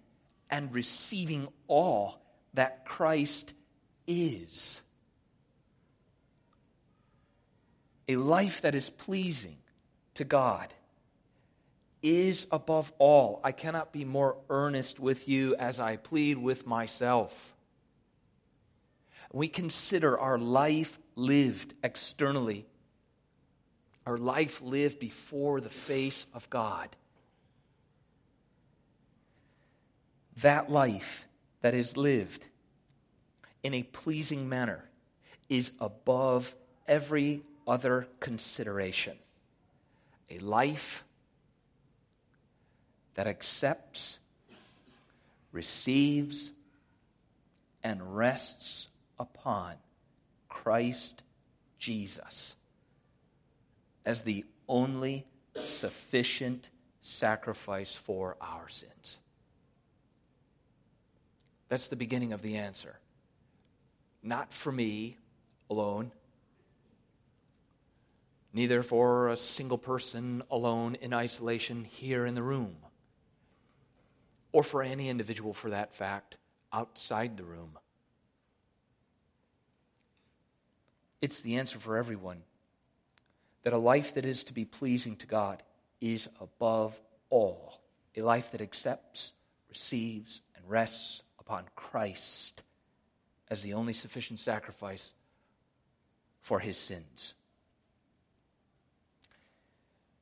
and 0.50 0.72
receiving 0.74 1.48
all 1.66 2.20
that 2.54 2.84
Christ 2.84 3.54
is. 4.06 4.82
A 8.08 8.16
life 8.16 8.60
that 8.62 8.74
is 8.74 8.90
pleasing 8.90 9.56
to 10.14 10.24
God 10.24 10.74
is 12.04 12.46
above 12.52 12.92
all. 12.98 13.40
I 13.42 13.50
cannot 13.50 13.90
be 13.90 14.04
more 14.04 14.36
earnest 14.50 15.00
with 15.00 15.26
you 15.26 15.56
as 15.56 15.80
I 15.80 15.96
plead 15.96 16.36
with 16.36 16.66
myself. 16.66 17.54
We 19.32 19.48
consider 19.48 20.16
our 20.18 20.38
life 20.38 20.98
lived 21.16 21.74
externally, 21.82 22.66
our 24.06 24.18
life 24.18 24.60
lived 24.60 24.98
before 24.98 25.62
the 25.62 25.70
face 25.70 26.26
of 26.34 26.48
God. 26.50 26.94
That 30.42 30.70
life 30.70 31.26
that 31.62 31.72
is 31.72 31.96
lived 31.96 32.46
in 33.62 33.72
a 33.72 33.82
pleasing 33.82 34.46
manner 34.46 34.84
is 35.48 35.72
above 35.80 36.54
every 36.86 37.40
other 37.66 38.08
consideration. 38.20 39.16
A 40.30 40.38
life 40.38 41.02
that 43.14 43.26
accepts, 43.26 44.18
receives, 45.52 46.52
and 47.82 48.16
rests 48.16 48.88
upon 49.18 49.74
Christ 50.48 51.22
Jesus 51.78 52.56
as 54.04 54.22
the 54.22 54.44
only 54.68 55.26
sufficient 55.64 56.70
sacrifice 57.02 57.94
for 57.94 58.36
our 58.40 58.68
sins. 58.68 59.18
That's 61.68 61.88
the 61.88 61.96
beginning 61.96 62.32
of 62.32 62.42
the 62.42 62.56
answer. 62.56 62.98
Not 64.22 64.52
for 64.52 64.72
me 64.72 65.18
alone, 65.70 66.12
neither 68.52 68.82
for 68.82 69.28
a 69.28 69.36
single 69.36 69.78
person 69.78 70.42
alone 70.50 70.94
in 70.96 71.12
isolation 71.12 71.84
here 71.84 72.24
in 72.24 72.34
the 72.34 72.42
room 72.42 72.76
or 74.54 74.62
for 74.62 74.84
any 74.84 75.08
individual 75.08 75.52
for 75.52 75.70
that 75.70 75.96
fact 75.96 76.36
outside 76.72 77.36
the 77.36 77.42
room. 77.42 77.76
It's 81.20 81.40
the 81.40 81.56
answer 81.56 81.80
for 81.80 81.96
everyone 81.96 82.44
that 83.64 83.72
a 83.72 83.78
life 83.78 84.14
that 84.14 84.24
is 84.24 84.44
to 84.44 84.52
be 84.52 84.64
pleasing 84.64 85.16
to 85.16 85.26
God 85.26 85.60
is 86.00 86.28
above 86.40 87.00
all 87.30 87.80
a 88.16 88.22
life 88.22 88.52
that 88.52 88.60
accepts, 88.60 89.32
receives, 89.68 90.40
and 90.54 90.64
rests 90.70 91.22
upon 91.40 91.64
Christ 91.74 92.62
as 93.48 93.60
the 93.62 93.74
only 93.74 93.92
sufficient 93.92 94.38
sacrifice 94.38 95.14
for 96.42 96.60
his 96.60 96.78
sins. 96.78 97.34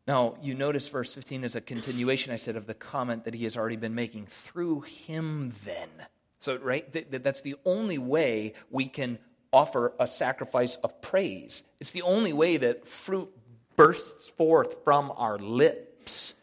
Now, 0.07 0.35
you 0.43 0.55
notice 0.55 0.89
verse 0.89 1.15
15 1.15 1.45
is 1.45 1.55
a 1.55 1.61
continuation, 1.61 2.33
I 2.33 2.37
said, 2.37 2.57
of 2.57 2.67
the 2.67 2.75
comment 2.75 3.25
that 3.25 3.35
he 3.35 3.45
has 3.45 3.57
already 3.57 3.77
been 3.77 3.95
making. 3.95 4.27
Through 4.27 4.81
him, 4.81 5.53
then. 5.65 5.89
So, 6.41 6.57
right, 6.57 6.91
th- 6.93 7.07
that's 7.11 7.43
the 7.43 7.55
only 7.65 7.99
way 7.99 8.55
we 8.71 8.87
can 8.87 9.19
offer 9.53 9.93
a 10.01 10.09
sacrifice 10.09 10.77
of 10.77 11.01
praise. 11.03 11.63
It's 11.79 11.93
the 11.93 12.03
only 12.03 12.33
way 12.33 12.57
that 12.57 12.87
fruit 12.89 13.31
bursts 13.77 14.29
forth 14.31 14.83
from 14.83 15.13
our 15.17 15.39
lips 15.39 16.35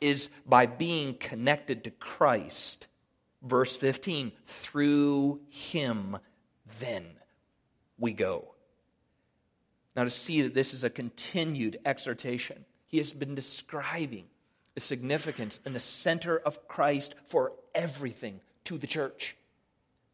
is 0.00 0.30
by 0.46 0.64
being 0.64 1.14
connected 1.14 1.84
to 1.84 1.90
Christ. 1.90 2.86
Verse 3.42 3.76
15, 3.76 4.32
through 4.46 5.40
him, 5.50 6.16
then 6.78 7.04
we 7.98 8.14
go. 8.14 8.54
Now, 9.94 10.04
to 10.04 10.10
see 10.10 10.42
that 10.42 10.54
this 10.54 10.72
is 10.72 10.82
a 10.82 10.88
continued 10.88 11.78
exhortation 11.84 12.64
he 12.92 12.98
has 12.98 13.14
been 13.14 13.34
describing 13.34 14.26
the 14.74 14.80
significance 14.80 15.58
and 15.64 15.74
the 15.74 15.80
center 15.80 16.36
of 16.36 16.68
Christ 16.68 17.14
for 17.26 17.52
everything 17.74 18.40
to 18.64 18.76
the 18.76 18.86
church 18.86 19.34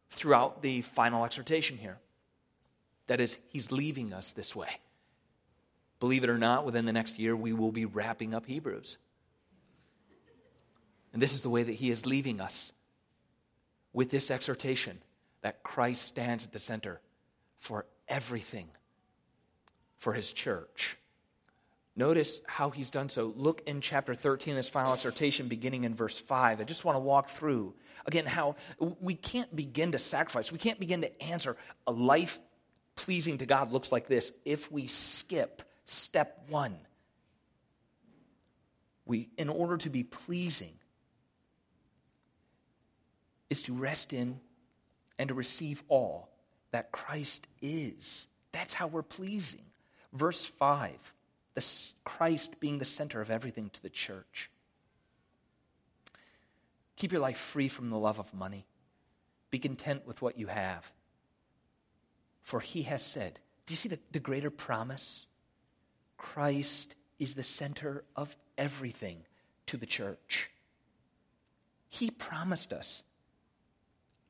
throughout 0.09 0.61
the 0.61 0.81
final 0.81 1.25
exhortation 1.25 1.77
here. 1.77 1.97
That 3.07 3.19
is, 3.19 3.37
he's 3.49 3.71
leaving 3.71 4.13
us 4.13 4.31
this 4.31 4.55
way. 4.55 4.79
Believe 5.99 6.23
it 6.23 6.29
or 6.29 6.37
not, 6.37 6.65
within 6.65 6.85
the 6.85 6.93
next 6.93 7.19
year, 7.19 7.35
we 7.35 7.51
will 7.51 7.73
be 7.73 7.83
wrapping 7.83 8.33
up 8.33 8.45
Hebrews. 8.45 8.97
And 11.11 11.21
this 11.21 11.33
is 11.33 11.41
the 11.41 11.49
way 11.49 11.63
that 11.63 11.73
he 11.73 11.91
is 11.91 12.05
leaving 12.05 12.39
us 12.39 12.71
with 13.91 14.09
this 14.09 14.31
exhortation 14.31 14.99
that 15.41 15.63
Christ 15.63 16.03
stands 16.03 16.45
at 16.45 16.53
the 16.53 16.59
center 16.59 17.01
for 17.59 17.85
everything 18.07 18.69
for 19.97 20.13
his 20.13 20.31
church. 20.31 20.95
Notice 21.95 22.41
how 22.47 22.69
he's 22.69 22.91
done 22.91 23.09
so. 23.09 23.33
Look 23.35 23.63
in 23.67 23.81
chapter 23.81 24.13
13, 24.13 24.55
his 24.55 24.69
final 24.69 24.93
exhortation, 24.93 25.47
beginning 25.47 25.83
in 25.83 25.95
verse 25.95 26.17
5. 26.17 26.61
I 26.61 26.63
just 26.63 26.85
want 26.85 26.95
to 26.95 26.99
walk 26.99 27.29
through, 27.29 27.73
again, 28.05 28.25
how 28.25 28.55
we 28.79 29.15
can't 29.15 29.53
begin 29.53 29.91
to 29.91 29.99
sacrifice, 29.99 30.51
we 30.51 30.59
can't 30.59 30.79
begin 30.79 31.01
to 31.01 31.21
answer 31.21 31.57
a 31.85 31.91
life 31.91 32.39
pleasing 32.95 33.37
to 33.37 33.45
God 33.45 33.71
looks 33.71 33.91
like 33.91 34.07
this 34.07 34.31
if 34.45 34.71
we 34.71 34.87
skip 34.87 35.63
step 35.85 36.45
one. 36.49 36.77
We, 39.05 39.29
in 39.37 39.49
order 39.49 39.77
to 39.77 39.89
be 39.89 40.03
pleasing, 40.03 40.73
is 43.49 43.63
to 43.63 43.73
rest 43.73 44.13
in 44.13 44.39
and 45.17 45.29
to 45.29 45.33
receive 45.33 45.83
all 45.87 46.29
that 46.71 46.91
Christ 46.91 47.47
is. 47.61 48.27
That's 48.51 48.73
how 48.73 48.87
we're 48.87 49.01
pleasing. 49.01 49.65
Verse 50.13 50.45
5 50.45 51.13
Christ 52.03 52.59
being 52.59 52.79
the 52.79 52.85
center 52.85 53.21
of 53.21 53.29
everything 53.29 53.69
to 53.71 53.81
the 53.81 53.89
church. 53.89 54.49
Keep 56.95 57.11
your 57.11 57.21
life 57.21 57.37
free 57.37 57.67
from 57.67 57.89
the 57.89 57.97
love 57.97 58.19
of 58.19 58.33
money. 58.33 58.65
Be 59.51 59.59
content 59.59 60.05
with 60.05 60.21
what 60.21 60.37
you 60.37 60.47
have. 60.47 60.91
For 62.43 62.59
he 62.59 62.83
has 62.83 63.05
said, 63.05 63.39
do 63.65 63.73
you 63.73 63.77
see 63.77 63.89
the, 63.89 63.99
the 64.11 64.19
greater 64.19 64.49
promise? 64.49 65.25
Christ 66.17 66.95
is 67.19 67.35
the 67.35 67.43
center 67.43 68.03
of 68.15 68.35
everything 68.57 69.23
to 69.67 69.77
the 69.77 69.85
church. 69.85 70.49
He 71.89 72.11
promised 72.11 72.73
us, 72.73 73.03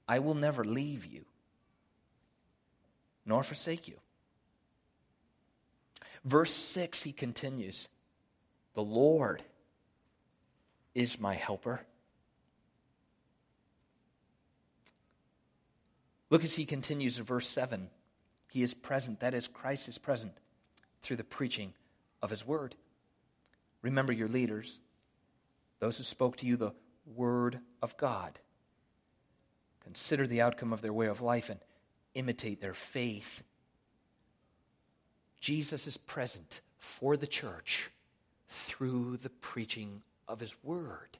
I 0.07 0.19
will 0.19 0.35
never 0.35 0.63
leave 0.63 1.05
you 1.05 1.25
nor 3.25 3.43
forsake 3.43 3.87
you. 3.87 3.95
Verse 6.23 6.51
6, 6.51 7.03
he 7.03 7.11
continues 7.11 7.87
The 8.73 8.83
Lord 8.83 9.43
is 10.93 11.19
my 11.19 11.33
helper. 11.33 11.81
Look 16.29 16.43
as 16.43 16.55
he 16.55 16.65
continues 16.65 17.17
in 17.17 17.25
verse 17.25 17.47
7. 17.47 17.89
He 18.51 18.63
is 18.63 18.73
present, 18.73 19.19
that 19.19 19.33
is, 19.33 19.47
Christ 19.47 19.87
is 19.87 19.97
present 19.97 20.33
through 21.01 21.17
the 21.17 21.23
preaching 21.23 21.73
of 22.21 22.29
his 22.29 22.45
word. 22.45 22.75
Remember 23.81 24.13
your 24.13 24.27
leaders. 24.27 24.79
those 25.79 25.97
who 25.97 26.03
spoke 26.03 26.35
to 26.37 26.45
you 26.45 26.57
the 26.57 26.73
word 27.15 27.59
of 27.81 27.95
God. 27.97 28.39
Consider 29.83 30.27
the 30.27 30.41
outcome 30.41 30.73
of 30.73 30.81
their 30.81 30.93
way 30.93 31.07
of 31.07 31.21
life 31.21 31.49
and 31.49 31.59
imitate 32.13 32.59
their 32.61 32.73
faith. 32.73 33.43
Jesus 35.39 35.87
is 35.87 35.97
present 35.97 36.61
for 36.77 37.17
the 37.17 37.27
church 37.27 37.89
through 38.49 39.17
the 39.17 39.29
preaching 39.29 40.01
of 40.27 40.39
his 40.39 40.55
word. 40.63 41.17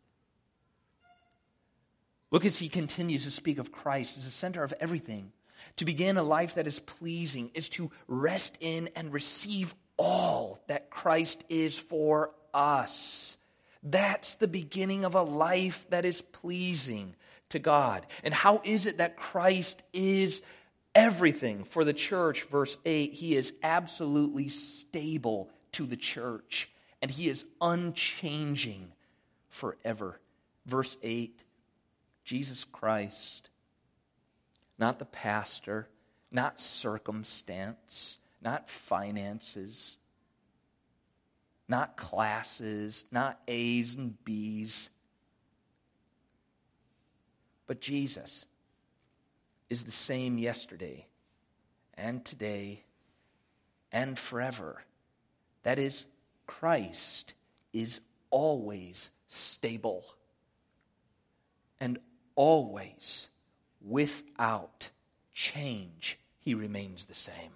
Look 2.31 2.45
as 2.45 2.57
he 2.57 2.69
continues 2.69 3.23
to 3.23 3.31
speak 3.31 3.57
of 3.57 3.71
Christ 3.71 4.17
as 4.17 4.25
the 4.25 4.31
center 4.31 4.63
of 4.63 4.73
everything. 4.79 5.31
To 5.77 5.85
begin 5.85 6.17
a 6.17 6.23
life 6.23 6.55
that 6.55 6.67
is 6.67 6.79
pleasing 6.79 7.51
is 7.53 7.69
to 7.69 7.91
rest 8.07 8.57
in 8.61 8.89
and 8.95 9.11
receive 9.11 9.73
all 9.97 10.59
that 10.67 10.89
Christ 10.89 11.43
is 11.49 11.77
for 11.77 12.31
us. 12.53 13.37
That's 13.83 14.35
the 14.35 14.47
beginning 14.47 15.05
of 15.05 15.15
a 15.15 15.23
life 15.23 15.85
that 15.89 16.05
is 16.05 16.21
pleasing 16.21 17.15
to 17.49 17.59
God. 17.59 18.05
And 18.23 18.33
how 18.33 18.61
is 18.63 18.85
it 18.85 18.97
that 18.97 19.17
Christ 19.17 19.83
is 19.91 20.43
everything 20.95 21.63
for 21.63 21.83
the 21.83 21.93
church? 21.93 22.43
Verse 22.43 22.77
8 22.85 23.13
He 23.13 23.35
is 23.35 23.53
absolutely 23.63 24.47
stable 24.47 25.49
to 25.73 25.85
the 25.85 25.97
church, 25.97 26.69
and 27.01 27.09
He 27.09 27.29
is 27.29 27.45
unchanging 27.61 28.91
forever. 29.47 30.19
Verse 30.65 30.97
8 31.01 31.43
Jesus 32.23 32.63
Christ, 32.63 33.49
not 34.77 34.99
the 34.99 35.05
pastor, 35.05 35.89
not 36.31 36.61
circumstance, 36.61 38.19
not 38.41 38.69
finances, 38.69 39.97
not 41.67 41.97
classes, 41.97 43.05
not 43.11 43.39
A's 43.47 43.95
and 43.95 44.23
B's. 44.25 44.89
But 47.67 47.81
Jesus 47.81 48.45
is 49.69 49.83
the 49.83 49.91
same 49.91 50.37
yesterday 50.37 51.05
and 51.93 52.23
today 52.25 52.83
and 53.91 54.17
forever. 54.17 54.83
That 55.63 55.79
is, 55.79 56.05
Christ 56.47 57.33
is 57.73 58.01
always 58.31 59.11
stable 59.27 60.05
and 61.79 61.99
always 62.35 63.27
without 63.81 64.89
change. 65.33 66.19
He 66.39 66.53
remains 66.53 67.05
the 67.05 67.13
same. 67.13 67.51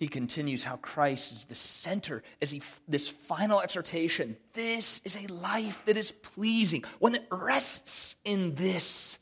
He 0.00 0.08
continues 0.08 0.64
how 0.64 0.76
Christ 0.76 1.30
is 1.30 1.44
the 1.44 1.54
center 1.54 2.22
as 2.40 2.50
he 2.50 2.62
this 2.88 3.10
final 3.10 3.60
exhortation. 3.60 4.38
This 4.54 5.02
is 5.04 5.14
a 5.14 5.30
life 5.30 5.84
that 5.84 5.98
is 5.98 6.10
pleasing 6.10 6.84
when 7.00 7.14
it 7.14 7.26
rests 7.30 8.16
in 8.24 8.54
this. 8.54 9.18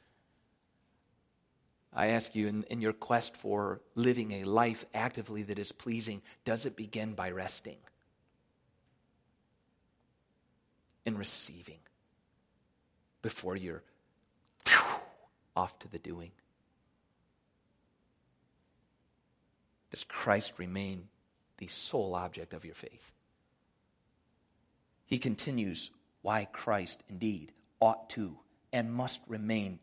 I 1.93 2.09
ask 2.09 2.37
you, 2.37 2.47
in, 2.47 2.63
in 2.71 2.81
your 2.81 2.93
quest 2.93 3.37
for 3.37 3.81
living 3.97 4.31
a 4.31 4.45
life 4.45 4.85
actively 4.95 5.43
that 5.43 5.59
is 5.59 5.73
pleasing, 5.73 6.23
does 6.45 6.65
it 6.65 6.77
begin 6.77 7.15
by 7.15 7.33
resting? 7.33 7.79
In 11.05 11.19
receiving 11.19 11.81
before 13.21 13.57
you're 13.57 13.83
off 15.57 15.77
to 15.81 15.89
the 15.89 15.99
doing? 15.99 16.31
Does 19.91 20.05
Christ 20.05 20.55
remain 20.59 21.09
the 21.59 21.69
sole 21.69 22.15
object 22.15 22.53
of 22.53 22.65
your 22.65 22.75
faith? 22.75 23.13
He 25.07 25.19
continues 25.19 25.91
why 26.23 26.45
Christ 26.53 27.03
indeed 27.09 27.53
ought 27.81 28.11
to 28.11 28.37
and 28.73 28.93
must 28.93 29.21
remain 29.27 29.79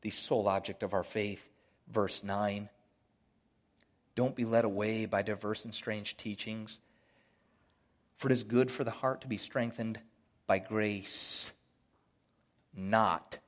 the 0.00 0.10
sole 0.10 0.48
object 0.48 0.82
of 0.82 0.94
our 0.94 1.02
faith. 1.02 1.48
Verse 1.88 2.24
9 2.24 2.70
Don't 4.14 4.34
be 4.34 4.46
led 4.46 4.64
away 4.64 5.04
by 5.04 5.20
diverse 5.20 5.64
and 5.64 5.74
strange 5.74 6.16
teachings, 6.16 6.78
for 8.16 8.28
it 8.28 8.32
is 8.32 8.42
good 8.42 8.70
for 8.70 8.84
the 8.84 8.90
heart 8.90 9.20
to 9.20 9.28
be 9.28 9.36
strengthened 9.36 10.00
by 10.46 10.58
grace, 10.58 11.52
not 12.74 13.38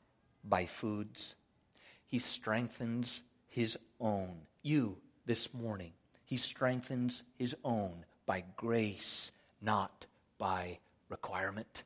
by 0.45 0.67
foods. 0.67 1.35
He 2.05 2.19
strengthens 2.19 3.23
his 3.49 3.79
own. 3.99 4.43
You 4.63 4.99
this 5.25 5.55
morning 5.55 5.93
he 6.33 6.39
strengthens 6.39 7.23
his 7.37 7.55
own 7.63 8.07
by 8.25 8.43
grace, 8.57 9.31
not 9.61 10.07
by 10.39 10.79
requirement. 11.11 11.85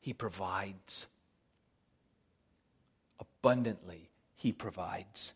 He 0.00 0.12
provides. 0.12 1.06
Abundantly, 3.20 4.10
he 4.34 4.50
provides. 4.50 5.34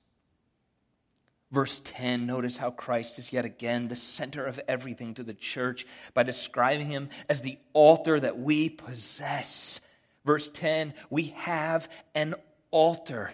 Verse 1.53 1.81
10, 1.85 2.27
notice 2.27 2.57
how 2.57 2.73
Christ 2.73 3.21
is 3.21 3.33
yet 3.33 3.45
again 3.45 3.87
the 3.87 3.95
center 3.95 4.45
of 4.45 4.59
everything 4.67 5.15
to 5.15 5.23
the 5.23 5.33
church 5.33 5.87
by 6.13 6.25
describing 6.25 6.89
him 6.89 7.11
as 7.29 7.41
the 7.41 7.57
altar 7.73 8.19
that 8.19 8.37
we 8.37 8.69
possess. 8.69 9.79
Verse 10.25 10.49
10, 10.49 10.95
we 11.09 11.27
have 11.37 11.89
an 12.17 12.35
altar. 12.73 13.33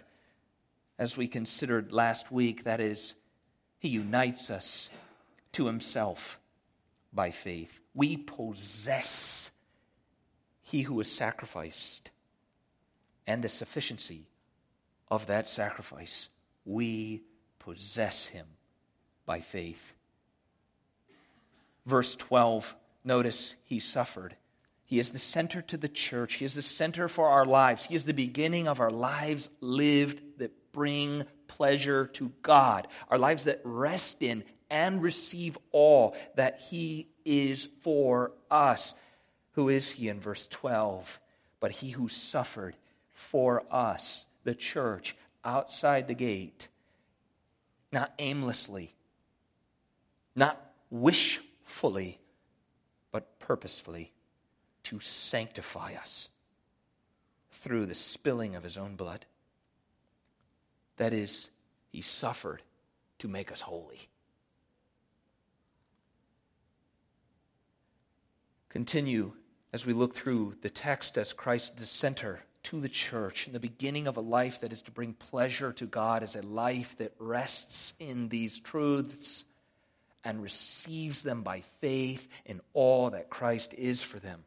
As 0.99 1.17
we 1.17 1.27
considered 1.27 1.91
last 1.91 2.31
week, 2.31 2.65
that 2.65 2.83
is 2.83 3.15
he 3.81 3.89
unites 3.89 4.51
us 4.51 4.91
to 5.53 5.67
himself 5.67 6.39
by 7.13 7.31
faith. 7.31 7.81
We 7.95 8.17
possess 8.17 9.51
he 10.63 10.83
who 10.83 10.95
was 10.95 11.11
sacrificed 11.11 12.11
and 13.27 13.43
the 13.43 13.49
sufficiency 13.49 14.27
of 15.11 15.27
that 15.27 15.49
sacrifice. 15.49 16.29
We 16.65 17.23
possess 17.59 18.27
him 18.27 18.47
by 19.27 19.41
faith. 19.41 19.95
Verse 21.87 22.15
12, 22.17 22.77
notice 23.03 23.57
he 23.65 23.81
suffered. 23.81 24.37
He 24.85 25.01
is 25.01 25.11
the 25.11 25.19
center 25.19 25.63
to 25.63 25.77
the 25.77 25.89
church. 25.89 26.35
He 26.35 26.45
is 26.45 26.55
the 26.55 26.63
center 26.63 27.09
for 27.09 27.29
our 27.29 27.45
lives. 27.47 27.87
He 27.87 27.95
is 27.95 28.05
the 28.05 28.13
beginning 28.13 28.69
of 28.69 28.79
our 28.79 28.91
lives 28.91 29.49
lived 29.61 30.39
that 30.39 30.73
bring 30.73 31.25
pleasure 31.51 32.07
to 32.07 32.33
God, 32.43 32.87
our 33.09 33.19
lives 33.19 33.45
that 33.45 33.61
rest 33.65 34.23
in 34.23 34.45
and 34.71 35.03
receive 35.03 35.59
all 35.73 36.15
that 36.37 36.61
He 36.71 37.09
is 37.25 37.69
for 37.83 38.33
us. 38.51 38.95
Who 39.53 39.69
is 39.69 39.91
He 39.91 40.09
in 40.09 40.21
verse 40.21 40.47
12? 40.47 41.21
But 41.59 41.73
He 41.73 41.91
who 41.91 42.09
suffered 42.09 42.77
for 43.13 43.65
us, 43.71 44.25
the 44.45 44.55
church, 44.55 45.17
outside 45.45 46.07
the 46.07 46.15
gate, 46.15 46.69
not 47.93 48.15
aimlessly, 48.19 48.95
not 50.37 50.73
wishfully, 50.91 52.21
but 53.11 53.39
purposefully, 53.41 54.13
to 54.85 55.01
sanctify 55.01 55.95
us 55.95 56.29
through 57.51 57.87
the 57.87 57.95
spilling 57.95 58.55
of 58.55 58.63
His 58.63 58.79
own 58.79 58.95
blood. 58.95 59.27
That 61.01 61.15
is, 61.15 61.49
he 61.89 62.03
suffered 62.03 62.61
to 63.21 63.27
make 63.27 63.51
us 63.51 63.63
holy. 63.63 64.01
Continue 68.69 69.33
as 69.73 69.87
we 69.87 69.95
look 69.95 70.15
through 70.15 70.57
the 70.61 70.69
text 70.69 71.17
as 71.17 71.33
Christ 71.33 71.79
the 71.79 71.87
center 71.87 72.41
to 72.65 72.83
the 72.83 72.89
church 72.91 73.47
in 73.47 73.55
the 73.55 73.61
beginning 73.61 74.09
of 74.09 74.19
a 74.19 74.21
life 74.21 74.61
that 74.61 74.75
is 74.75 74.83
to 74.83 74.91
bring 74.91 75.15
pleasure 75.15 75.73
to 75.73 75.87
God 75.87 76.23
as 76.23 76.37
a 76.37 76.43
life 76.43 76.99
that 76.99 77.15
rests 77.19 77.95
in 77.99 78.29
these 78.29 78.61
truths 78.61 79.47
and 80.23 80.43
receives 80.43 81.23
them 81.23 81.43
by 81.43 81.63
faith 81.81 82.29
in 82.45 82.61
all 82.75 83.09
that 83.09 83.31
Christ 83.31 83.73
is 83.73 84.03
for 84.03 84.19
them. 84.19 84.45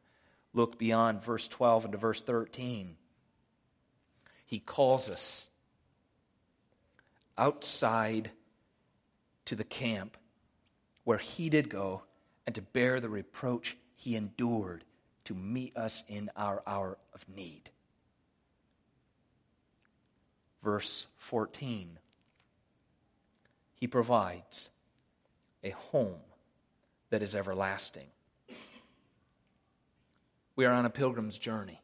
Look 0.54 0.78
beyond 0.78 1.24
verse 1.24 1.48
12 1.48 1.86
into 1.86 1.98
verse 1.98 2.22
13. 2.22 2.96
He 4.46 4.60
calls 4.60 5.10
us 5.10 5.48
outside 7.38 8.32
to 9.46 9.56
the 9.56 9.64
camp 9.64 10.18
where 11.04 11.18
he 11.18 11.50
did 11.50 11.70
go 11.70 12.04
and 12.46 12.56
to 12.56 12.62
bear 12.62 13.00
the 13.00 13.10
reproach 13.10 13.78
he 13.96 14.16
endured 14.16 14.84
to 15.26 15.34
meet 15.34 15.76
us 15.78 16.04
in 16.08 16.30
our 16.36 16.62
hour 16.68 16.98
of 17.14 17.26
need. 17.30 17.70
Verse 20.64 21.08
14 21.18 21.98
He 23.76 23.88
provides 23.88 24.70
a 25.64 25.72
home 25.72 26.20
that 27.10 27.22
is 27.22 27.36
everlasting. 27.36 28.08
We 30.56 30.66
are 30.66 30.74
on 30.74 30.86
a 30.86 30.90
pilgrim's 30.90 31.38
journey, 31.38 31.82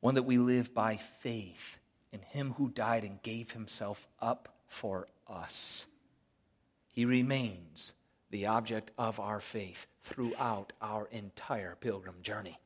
one 0.00 0.14
that 0.16 0.24
we 0.24 0.38
live 0.38 0.74
by 0.74 0.96
faith 0.96 1.78
in 2.16 2.22
him 2.22 2.54
who 2.56 2.70
died 2.70 3.04
and 3.04 3.22
gave 3.22 3.50
himself 3.50 4.08
up 4.20 4.48
for 4.66 5.06
us. 5.28 5.86
He 6.94 7.04
remains 7.04 7.92
the 8.30 8.46
object 8.46 8.90
of 8.96 9.20
our 9.20 9.38
faith 9.38 9.86
throughout 10.02 10.72
our 10.80 11.08
entire 11.12 11.76
pilgrim 11.78 12.16
journey. 12.22 12.58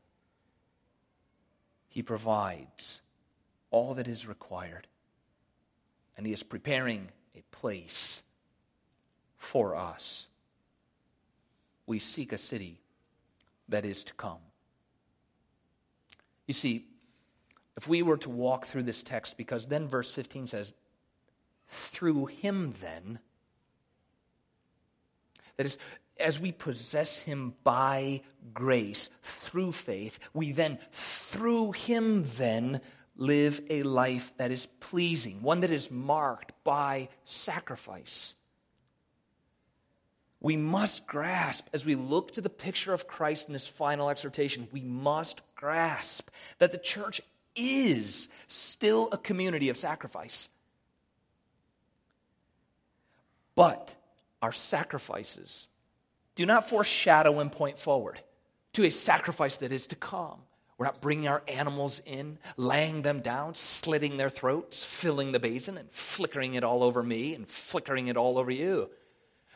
He 1.88 2.02
provides 2.02 3.00
all 3.72 3.94
that 3.94 4.06
is 4.06 4.28
required, 4.28 4.86
and 6.16 6.24
He 6.26 6.32
is 6.32 6.44
preparing 6.44 7.08
a 7.34 7.42
place 7.50 8.22
for 9.36 9.74
us. 9.74 10.28
We 11.86 11.98
seek 11.98 12.32
a 12.32 12.38
city 12.38 12.78
that 13.68 13.84
is 13.84 14.04
to 14.04 14.14
come. 14.14 14.38
You 16.46 16.54
see, 16.54 16.86
if 17.76 17.88
we 17.88 18.02
were 18.02 18.18
to 18.18 18.30
walk 18.30 18.66
through 18.66 18.82
this 18.84 19.02
text, 19.02 19.36
because 19.36 19.66
then 19.66 19.88
verse 19.88 20.10
15 20.10 20.46
says, 20.46 20.74
through 21.68 22.26
him 22.26 22.74
then, 22.80 23.20
that 25.56 25.66
is, 25.66 25.78
as 26.18 26.40
we 26.40 26.52
possess 26.52 27.20
him 27.20 27.54
by 27.64 28.22
grace 28.52 29.08
through 29.22 29.72
faith, 29.72 30.18
we 30.34 30.52
then, 30.52 30.78
through 30.92 31.72
him 31.72 32.24
then, 32.36 32.80
live 33.16 33.60
a 33.68 33.82
life 33.82 34.32
that 34.38 34.50
is 34.50 34.66
pleasing, 34.80 35.42
one 35.42 35.60
that 35.60 35.70
is 35.70 35.90
marked 35.90 36.52
by 36.64 37.08
sacrifice. 37.24 38.34
We 40.40 40.56
must 40.56 41.06
grasp, 41.06 41.68
as 41.74 41.84
we 41.84 41.94
look 41.94 42.32
to 42.32 42.40
the 42.40 42.48
picture 42.48 42.94
of 42.94 43.06
Christ 43.06 43.48
in 43.48 43.52
his 43.52 43.68
final 43.68 44.08
exhortation, 44.08 44.68
we 44.72 44.80
must 44.80 45.42
grasp 45.54 46.30
that 46.58 46.72
the 46.72 46.78
church 46.78 47.20
is 47.56 48.28
still 48.48 49.08
a 49.12 49.18
community 49.18 49.68
of 49.68 49.76
sacrifice. 49.76 50.48
But 53.54 53.94
our 54.40 54.52
sacrifices 54.52 55.66
do 56.34 56.46
not 56.46 56.68
foreshadow 56.68 57.40
and 57.40 57.52
point 57.52 57.78
forward 57.78 58.20
to 58.72 58.84
a 58.84 58.90
sacrifice 58.90 59.58
that 59.58 59.72
is 59.72 59.86
to 59.88 59.96
come. 59.96 60.38
We're 60.78 60.86
not 60.86 61.02
bringing 61.02 61.28
our 61.28 61.42
animals 61.46 62.00
in, 62.06 62.38
laying 62.56 63.02
them 63.02 63.20
down, 63.20 63.54
slitting 63.54 64.16
their 64.16 64.30
throats, 64.30 64.82
filling 64.82 65.32
the 65.32 65.38
basin, 65.38 65.76
and 65.76 65.90
flickering 65.90 66.54
it 66.54 66.64
all 66.64 66.82
over 66.82 67.02
me 67.02 67.34
and 67.34 67.46
flickering 67.46 68.08
it 68.08 68.16
all 68.16 68.38
over 68.38 68.50
you. 68.50 68.88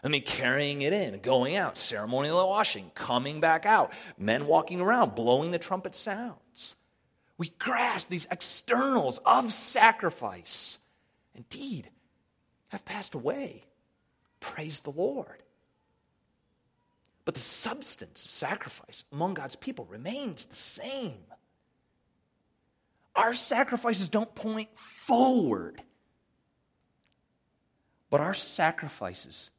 I 0.03 0.09
mean, 0.09 0.23
carrying 0.23 0.83
it 0.83 0.93
in, 0.93 1.21
going 1.21 1.57
out, 1.57 1.79
ceremonial 1.79 2.47
washing, 2.47 2.91
coming 2.95 3.41
back 3.41 3.65
out, 3.65 3.93
men 4.19 4.47
walking 4.47 4.83
around, 4.83 5.15
blowing 5.15 5.51
the 5.51 5.59
trumpet 5.59 5.95
sounds. 5.95 6.44
We 7.37 7.49
grasp 7.59 8.09
these 8.09 8.29
externals 8.31 9.19
of 9.25 9.53
sacrifice. 9.53 10.79
Indeed, 11.35 11.91
have 12.69 12.85
passed 12.85 13.15
away. 13.15 13.65
Praise 14.41 14.81
the 14.81 14.91
Lord. 14.91 15.43
But 17.25 17.35
the 17.35 17.41
substance 17.41 18.25
of 18.25 18.31
sacrifice 18.31 19.05
among 19.13 19.35
God's 19.35 19.57
people 19.57 19.87
remains 19.87 20.45
the 20.45 20.55
same. 20.55 21.25
Our 23.17 23.35
sacrifices 23.35 24.09
don't 24.09 24.35
point 24.35 24.69
forward, 24.77 25.81
but 28.11 28.21
our 28.21 28.35
sacrifices 28.35 29.51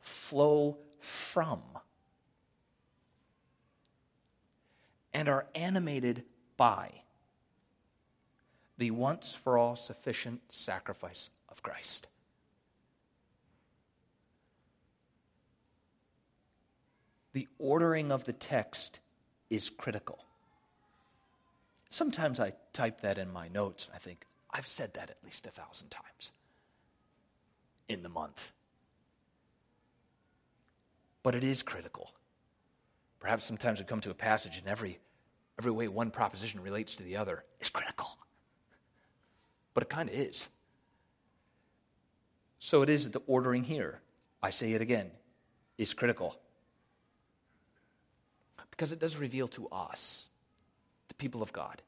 flow 0.00 0.78
from 1.00 1.62
and 5.18 5.28
are 5.28 5.46
animated 5.54 6.22
by 6.56 7.02
the 8.76 8.92
once 8.92 9.34
for 9.34 9.58
all 9.58 9.74
sufficient 9.74 10.40
sacrifice 10.48 11.30
of 11.48 11.62
Christ. 11.62 12.06
the 17.38 17.46
ordering 17.60 18.10
of 18.10 18.24
the 18.24 18.32
text 18.32 18.98
is 19.48 19.70
critical. 19.70 20.24
Sometimes 21.88 22.40
I 22.40 22.54
type 22.72 23.02
that 23.02 23.16
in 23.16 23.32
my 23.32 23.46
notes 23.46 23.86
and 23.86 23.94
I 23.94 23.98
think, 23.98 24.26
I've 24.50 24.66
said 24.66 24.94
that 24.94 25.08
at 25.08 25.18
least 25.24 25.46
a 25.46 25.50
thousand 25.50 25.90
times 25.90 26.32
in 27.88 28.02
the 28.02 28.08
month. 28.08 28.50
But 31.22 31.36
it 31.36 31.44
is 31.44 31.62
critical. 31.62 32.10
Perhaps 33.20 33.44
sometimes 33.44 33.78
we 33.78 33.84
come 33.84 34.00
to 34.00 34.10
a 34.10 34.14
passage 34.14 34.58
and 34.58 34.66
every, 34.66 34.98
every 35.58 35.72
way 35.72 35.88
one 35.88 36.10
proposition 36.10 36.60
relates 36.60 36.94
to 36.96 37.02
the 37.02 37.16
other 37.16 37.44
is 37.60 37.70
critical. 37.70 38.18
But 39.74 39.82
it 39.82 39.88
kind 39.88 40.08
of 40.08 40.14
is. 40.14 40.48
So 42.58 42.82
it 42.82 42.88
is 42.88 43.04
that 43.04 43.12
the 43.12 43.22
ordering 43.26 43.64
here, 43.64 44.00
I 44.42 44.50
say 44.50 44.72
it 44.72 44.80
again, 44.80 45.10
is 45.76 45.94
critical 45.94 46.36
because 48.78 48.92
it 48.92 49.00
does 49.00 49.16
reveal 49.16 49.48
to 49.48 49.68
us, 49.70 50.28
the 51.08 51.14
people 51.14 51.42
of 51.42 51.52
God, 51.52 51.82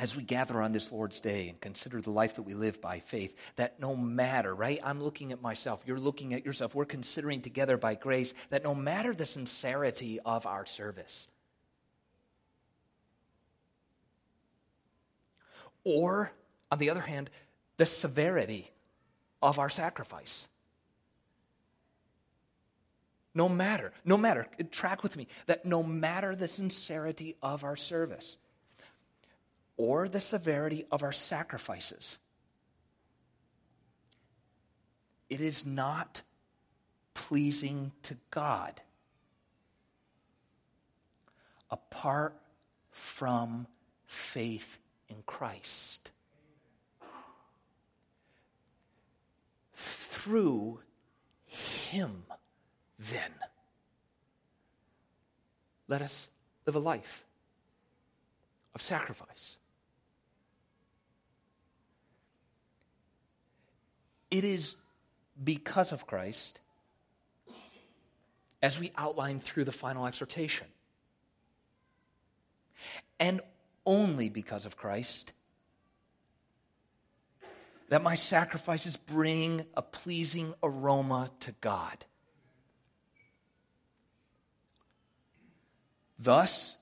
as 0.00 0.16
we 0.16 0.22
gather 0.22 0.62
on 0.62 0.72
this 0.72 0.90
Lord's 0.90 1.20
Day 1.20 1.50
and 1.50 1.60
consider 1.60 2.00
the 2.00 2.10
life 2.10 2.36
that 2.36 2.42
we 2.42 2.54
live 2.54 2.80
by 2.80 2.98
faith, 2.98 3.36
that 3.56 3.78
no 3.78 3.94
matter, 3.94 4.54
right? 4.54 4.80
I'm 4.82 5.02
looking 5.02 5.32
at 5.32 5.42
myself, 5.42 5.82
you're 5.86 6.00
looking 6.00 6.32
at 6.32 6.46
yourself, 6.46 6.74
we're 6.74 6.86
considering 6.86 7.42
together 7.42 7.76
by 7.76 7.94
grace 7.94 8.32
that 8.48 8.64
no 8.64 8.74
matter 8.74 9.14
the 9.14 9.26
sincerity 9.26 10.18
of 10.20 10.46
our 10.46 10.64
service, 10.64 11.28
or 15.86 16.32
on 16.72 16.78
the 16.78 16.90
other 16.90 17.00
hand, 17.00 17.30
the 17.76 17.86
severity 17.86 18.72
of 19.40 19.60
our 19.60 19.68
sacrifice. 19.70 20.48
No 23.34 23.48
matter, 23.48 23.92
no 24.04 24.16
matter, 24.16 24.48
track 24.72 25.04
with 25.04 25.16
me, 25.16 25.28
that 25.46 25.64
no 25.64 25.84
matter 25.84 26.34
the 26.34 26.48
sincerity 26.48 27.36
of 27.40 27.62
our 27.62 27.76
service 27.76 28.36
or 29.76 30.08
the 30.08 30.20
severity 30.20 30.86
of 30.90 31.04
our 31.04 31.12
sacrifices, 31.12 32.18
it 35.30 35.40
is 35.40 35.64
not 35.64 36.22
pleasing 37.14 37.92
to 38.02 38.16
God 38.32 38.80
apart 41.70 42.34
from 42.90 43.68
faith 44.06 44.80
in 45.08 45.16
Christ. 45.26 46.10
Through 49.74 50.80
Him 51.46 52.24
then 52.98 53.30
let 55.88 56.02
us 56.02 56.28
live 56.64 56.74
a 56.74 56.80
life 56.80 57.24
of 58.74 58.82
sacrifice. 58.82 59.56
It 64.30 64.44
is 64.44 64.76
because 65.42 65.92
of 65.92 66.06
Christ, 66.06 66.58
as 68.62 68.80
we 68.80 68.90
outline 68.96 69.38
through 69.38 69.64
the 69.64 69.72
final 69.72 70.06
exhortation, 70.06 70.66
and 73.20 73.40
only 73.86 74.28
because 74.28 74.66
of 74.66 74.76
Christ, 74.76 75.32
that 77.88 78.02
my 78.02 78.16
sacrifices 78.16 78.96
bring 78.96 79.64
a 79.74 79.82
pleasing 79.82 80.52
aroma 80.62 81.30
to 81.40 81.52
God. 81.60 82.04
Thus, 86.18 86.76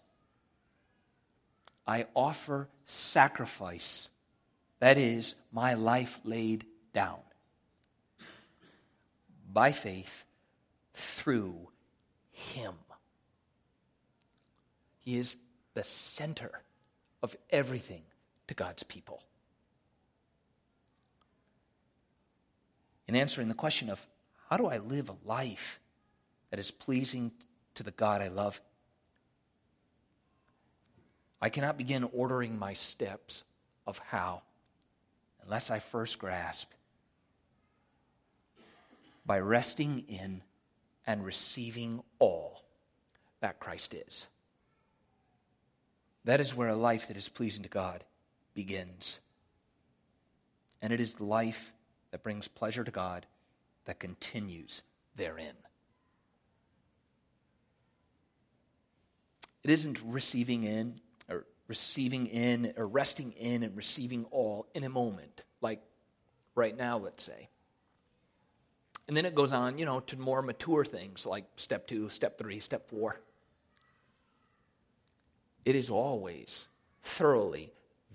I 1.86 2.06
offer 2.14 2.68
sacrifice, 2.86 4.08
that 4.78 4.96
is, 4.96 5.36
my 5.52 5.74
life 5.74 6.20
laid 6.24 6.64
down, 6.94 7.20
by 9.52 9.72
faith 9.72 10.24
through 10.94 11.68
Him. 12.32 12.74
He 15.00 15.18
is 15.18 15.36
the 15.74 15.84
center 15.84 16.63
of 17.24 17.34
everything 17.48 18.02
to 18.48 18.52
God's 18.54 18.82
people. 18.82 19.22
In 23.08 23.16
answering 23.16 23.48
the 23.48 23.54
question 23.54 23.88
of 23.88 24.06
how 24.50 24.58
do 24.58 24.66
I 24.66 24.76
live 24.76 25.08
a 25.08 25.16
life 25.26 25.80
that 26.50 26.60
is 26.60 26.70
pleasing 26.70 27.32
to 27.76 27.82
the 27.82 27.92
God 27.92 28.20
I 28.20 28.28
love, 28.28 28.60
I 31.40 31.48
cannot 31.48 31.78
begin 31.78 32.04
ordering 32.12 32.58
my 32.58 32.74
steps 32.74 33.42
of 33.86 33.98
how 34.00 34.42
unless 35.42 35.70
I 35.70 35.78
first 35.78 36.18
grasp 36.18 36.72
by 39.24 39.38
resting 39.38 40.04
in 40.08 40.42
and 41.06 41.24
receiving 41.24 42.02
all 42.18 42.64
that 43.40 43.60
Christ 43.60 43.94
is. 43.94 44.26
That 46.24 46.40
is 46.40 46.54
where 46.54 46.68
a 46.68 46.76
life 46.76 47.08
that 47.08 47.16
is 47.16 47.28
pleasing 47.28 47.62
to 47.64 47.68
God 47.68 48.04
begins. 48.54 49.20
And 50.80 50.92
it 50.92 51.00
is 51.00 51.14
the 51.14 51.24
life 51.24 51.72
that 52.10 52.22
brings 52.22 52.48
pleasure 52.48 52.84
to 52.84 52.90
God 52.90 53.26
that 53.84 53.98
continues 53.98 54.82
therein. 55.16 55.54
It 59.62 59.70
isn't 59.70 59.98
receiving 60.04 60.64
in 60.64 61.00
or 61.28 61.46
receiving 61.68 62.26
in 62.26 62.74
or 62.76 62.86
resting 62.86 63.32
in 63.32 63.62
and 63.62 63.76
receiving 63.76 64.26
all 64.30 64.66
in 64.74 64.84
a 64.84 64.88
moment, 64.88 65.44
like 65.60 65.82
right 66.54 66.76
now, 66.76 66.98
let's 66.98 67.24
say. 67.24 67.48
And 69.08 69.16
then 69.16 69.26
it 69.26 69.34
goes 69.34 69.52
on, 69.52 69.78
you 69.78 69.84
know, 69.84 70.00
to 70.00 70.18
more 70.18 70.42
mature 70.42 70.84
things 70.84 71.26
like 71.26 71.44
step 71.56 71.86
two, 71.86 72.08
step 72.10 72.38
three, 72.38 72.60
step 72.60 72.88
four. 72.88 73.20
It 75.64 75.74
is 75.74 75.90
always 75.90 76.66
thoroughly 77.02 77.72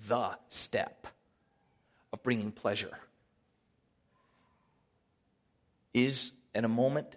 the 0.07 0.37
step 0.49 1.07
of 2.13 2.23
bringing 2.23 2.51
pleasure. 2.51 2.97
Is 5.93 6.31
in 6.53 6.65
a 6.65 6.69
moment 6.69 7.15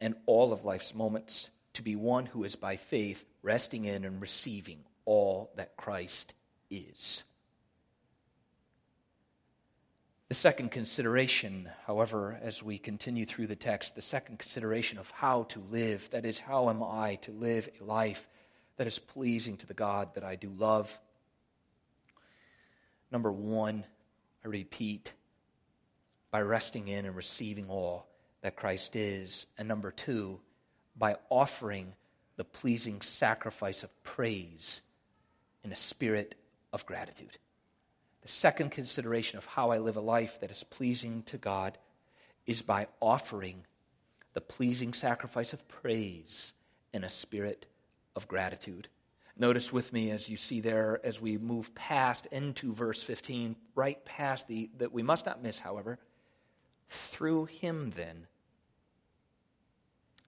and 0.00 0.14
all 0.26 0.52
of 0.52 0.64
life's 0.64 0.94
moments 0.94 1.50
to 1.74 1.82
be 1.82 1.96
one 1.96 2.26
who 2.26 2.44
is 2.44 2.56
by 2.56 2.76
faith 2.76 3.24
resting 3.42 3.84
in 3.84 4.04
and 4.04 4.20
receiving 4.20 4.80
all 5.04 5.50
that 5.56 5.76
Christ 5.76 6.34
is. 6.70 7.24
The 10.28 10.34
second 10.34 10.70
consideration, 10.70 11.68
however, 11.86 12.38
as 12.42 12.62
we 12.62 12.78
continue 12.78 13.26
through 13.26 13.48
the 13.48 13.56
text, 13.56 13.94
the 13.94 14.00
second 14.02 14.38
consideration 14.38 14.98
of 14.98 15.10
how 15.10 15.42
to 15.44 15.60
live, 15.60 16.08
that 16.10 16.24
is, 16.24 16.38
how 16.38 16.70
am 16.70 16.82
I 16.82 17.16
to 17.22 17.32
live 17.32 17.68
a 17.78 17.84
life 17.84 18.26
that 18.76 18.86
is 18.86 18.98
pleasing 18.98 19.56
to 19.58 19.66
the 19.66 19.74
God 19.74 20.14
that 20.14 20.24
I 20.24 20.36
do 20.36 20.50
love? 20.56 20.98
Number 23.10 23.30
one, 23.30 23.84
I 24.44 24.48
repeat, 24.48 25.12
by 26.30 26.40
resting 26.40 26.88
in 26.88 27.04
and 27.04 27.14
receiving 27.14 27.68
all 27.68 28.06
that 28.40 28.56
Christ 28.56 28.96
is. 28.96 29.46
And 29.58 29.68
number 29.68 29.90
two, 29.90 30.40
by 30.96 31.16
offering 31.28 31.94
the 32.36 32.44
pleasing 32.44 33.02
sacrifice 33.02 33.82
of 33.82 34.02
praise 34.02 34.80
in 35.62 35.72
a 35.72 35.76
spirit 35.76 36.34
of 36.72 36.86
gratitude. 36.86 37.38
The 38.22 38.28
second 38.28 38.70
consideration 38.70 39.38
of 39.38 39.46
how 39.46 39.70
I 39.70 39.78
live 39.78 39.96
a 39.96 40.00
life 40.00 40.40
that 40.40 40.50
is 40.50 40.64
pleasing 40.64 41.22
to 41.24 41.36
God 41.36 41.76
is 42.46 42.62
by 42.62 42.88
offering 43.00 43.64
the 44.32 44.40
pleasing 44.40 44.94
sacrifice 44.94 45.52
of 45.52 45.68
praise 45.68 46.52
in 46.92 47.04
a 47.04 47.08
spirit 47.08 47.66
of 48.16 48.28
gratitude. 48.28 48.88
Notice 49.36 49.72
with 49.72 49.92
me 49.92 50.10
as 50.10 50.28
you 50.28 50.36
see 50.36 50.60
there, 50.60 51.00
as 51.04 51.20
we 51.20 51.38
move 51.38 51.74
past 51.74 52.26
into 52.26 52.74
verse 52.74 53.02
15, 53.02 53.56
right 53.74 54.04
past 54.04 54.46
the, 54.46 54.70
that 54.78 54.92
we 54.92 55.02
must 55.02 55.24
not 55.24 55.42
miss, 55.42 55.58
however, 55.58 55.98
through 56.90 57.46
him 57.46 57.90
then. 57.96 58.26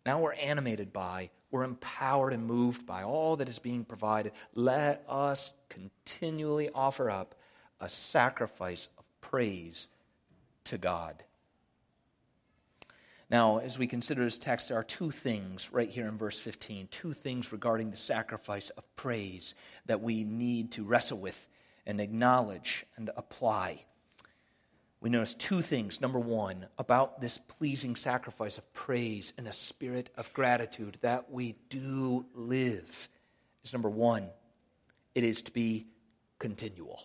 Now 0.07 0.21
we're 0.21 0.33
animated 0.35 0.93
by, 0.93 1.31
we're 1.51 1.65
empowered 1.65 2.33
and 2.33 2.47
moved 2.47 2.87
by 2.87 3.03
all 3.03 3.37
that 3.37 3.49
is 3.49 3.59
being 3.59 3.85
provided. 3.85 4.33
Let 4.55 5.05
us 5.09 5.53
continually 5.69 6.71
offer 6.75 7.11
up 7.11 7.35
a 7.81 7.89
sacrifice 7.89 8.89
of 8.99 9.05
praise 9.21 9.89
to 10.65 10.79
God. 10.79 11.23
Now, 13.35 13.59
as 13.59 13.81
we 13.81 13.89
consider 13.89 14.25
this 14.25 14.39
text, 14.39 14.69
there 14.69 14.79
are 14.79 14.85
two 14.85 15.11
things 15.11 15.73
right 15.73 15.91
here 15.91 16.07
in 16.07 16.17
verse 16.17 16.39
15, 16.39 16.87
two 16.93 17.13
things 17.13 17.51
regarding 17.51 17.91
the 17.91 17.97
sacrifice 17.97 18.71
of 18.71 18.85
praise 18.95 19.57
that 19.87 20.01
we 20.01 20.23
need 20.23 20.71
to 20.75 20.85
wrestle 20.85 21.19
with 21.19 21.49
and 21.85 22.01
acknowledge 22.01 22.87
and 22.97 23.11
apply. 23.17 23.87
We 25.01 25.11
notice 25.11 25.35
two 25.35 25.63
things. 25.63 26.01
Number 26.01 26.21
one, 26.21 26.67
about 26.79 27.21
this 27.21 27.39
pleasing 27.39 27.97
sacrifice 27.97 28.57
of 28.57 28.73
praise 28.73 29.33
and 29.37 29.49
a 29.49 29.53
spirit 29.53 30.11
of 30.17 30.33
gratitude 30.33 30.99
that 31.01 31.29
we 31.29 31.57
do 31.71 32.27
live 32.37 33.09
is 33.65 33.73
number 33.73 33.91
one, 33.91 34.29
it 35.17 35.25
is 35.25 35.43
to 35.43 35.51
be 35.51 35.89
continual 36.39 37.03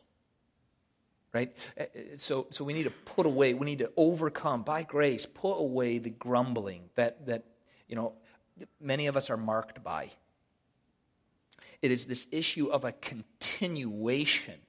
right? 1.34 1.56
Uh, 1.80 1.84
uh, 1.84 1.86
so, 2.15 2.48
so 2.50 2.63
we 2.63 2.74
need 2.74 2.84
to 2.84 2.92
put 2.92 3.26
away, 3.26 3.54
we 3.54 3.65
need 3.65 3.80
to 3.80 3.92
overcome, 3.98 4.63
by 4.63 4.84
grace, 4.84 5.26
put 5.26 5.54
away 5.54 5.98
the 5.98 6.10
grumbling 6.10 6.89
that, 6.96 7.26
that 7.28 7.44
you 7.88 7.96
know, 7.96 8.13
many 8.80 9.08
of 9.08 9.15
us 9.15 9.30
are 9.30 9.38
marked 9.38 9.84
by. 9.84 10.10
It 11.82 11.92
is 11.92 12.06
this 12.06 12.28
issue 12.32 12.68
of 12.68 12.84
a 12.84 12.92
continuation 12.92 14.60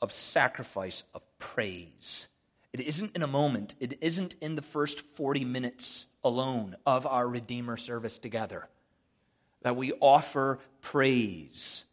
of 0.00 0.12
sacrifice 0.12 1.04
of 1.14 1.22
praise. 1.38 2.28
It 2.72 2.80
isn't 2.80 3.16
in 3.16 3.22
a 3.22 3.26
moment, 3.26 3.74
it 3.80 3.98
isn't 4.00 4.36
in 4.40 4.54
the 4.54 4.62
first 4.62 5.00
40 5.00 5.44
minutes 5.44 6.06
alone 6.22 6.76
of 6.84 7.06
our 7.06 7.26
Redeemer 7.26 7.76
service 7.76 8.18
together 8.18 8.68
that 9.62 9.76
we 9.76 9.92
offer 10.00 10.60
praise, 10.80 11.84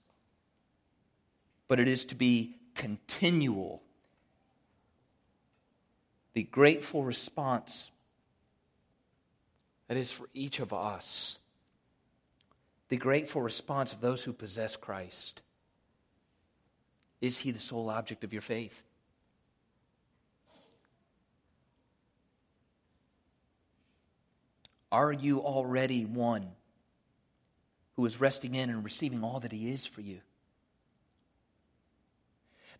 but 1.67 1.80
it 1.80 1.88
is 1.88 2.06
to 2.06 2.15
be 2.15 2.56
continual. 2.76 3.82
The 6.34 6.44
grateful 6.44 7.04
response 7.04 7.92
that 9.88 9.98
is 9.98 10.12
for 10.12 10.28
each 10.34 10.60
of 10.60 10.74
us. 10.74 11.38
The 12.90 12.98
grateful 12.98 13.42
response 13.42 13.94
of 13.94 14.02
those 14.02 14.24
who 14.24 14.34
possess 14.34 14.76
Christ. 14.76 15.42
Is 17.22 17.40
he 17.40 17.52
the 17.52 17.60
sole 17.60 17.90
object 17.90 18.24
of 18.24 18.34
your 18.34 18.42
faith? 18.42 18.84
Are 24.92 25.12
you 25.12 25.40
already 25.42 26.06
one 26.06 26.52
who 27.96 28.06
is 28.06 28.22
resting 28.22 28.54
in 28.54 28.70
and 28.70 28.84
receiving 28.84 29.24
all 29.24 29.40
that 29.40 29.52
he 29.52 29.72
is 29.72 29.86
for 29.88 30.02
you? 30.02 30.20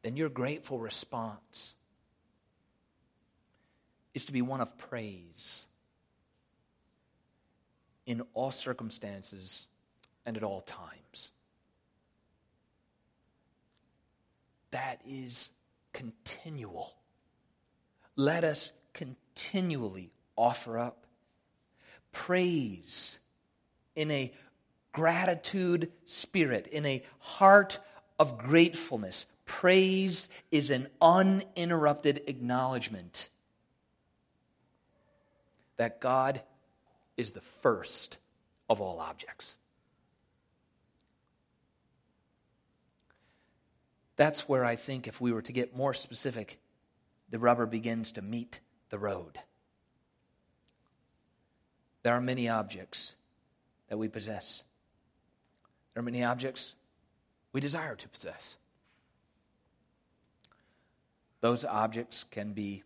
Then 0.04 0.18
your 0.18 0.30
grateful 0.30 0.78
response 0.78 1.76
is 4.14 4.26
to 4.26 4.32
be 4.32 4.42
one 4.42 4.62
of 4.62 4.78
praise 4.78 5.66
in 8.06 8.22
all 8.34 8.52
circumstances 8.52 9.68
and 10.26 10.38
at 10.38 10.44
all 10.44 10.62
times. 10.62 11.32
That 14.72 15.02
is 15.08 15.52
continual. 15.94 16.94
Let 18.16 18.44
us 18.44 18.72
continually 18.94 20.12
offer 20.36 20.78
up 20.78 21.06
praise 22.12 23.20
in 23.96 24.12
a 24.12 24.32
gratitude 24.92 25.92
spirit, 26.06 26.68
in 26.68 26.86
a 26.86 27.04
heart 27.20 27.80
of 28.20 28.38
gratefulness, 28.38 29.26
Praise 29.46 30.30
is 30.52 30.70
an 30.70 30.88
uninterrupted 31.02 32.22
acknowledgement 32.28 33.30
that 35.78 36.00
God 36.00 36.42
is 37.18 37.32
the 37.32 37.42
first 37.42 38.18
of 38.70 38.80
all 38.82 39.00
objects. 39.00 39.56
That's 44.16 44.48
where 44.48 44.64
I 44.64 44.76
think, 44.76 45.08
if 45.08 45.20
we 45.20 45.32
were 45.32 45.42
to 45.42 45.52
get 45.52 45.76
more 45.76 45.94
specific, 45.94 46.60
the 47.30 47.40
rubber 47.40 47.66
begins 47.66 48.12
to 48.14 48.22
meet 48.22 48.60
the 48.90 49.00
road. 49.00 49.40
There 52.04 52.14
are 52.14 52.22
many 52.22 52.48
objects 52.48 53.16
that 53.88 53.98
we 53.98 54.08
possess. 54.08 54.64
There 55.94 56.02
are 56.02 56.06
many 56.06 56.24
objects 56.24 56.76
we 57.54 57.62
desire 57.62 57.96
to 57.96 58.10
possess. 58.10 58.58
Those 61.44 61.66
objects 61.66 62.24
can 62.24 62.54
be 62.54 62.84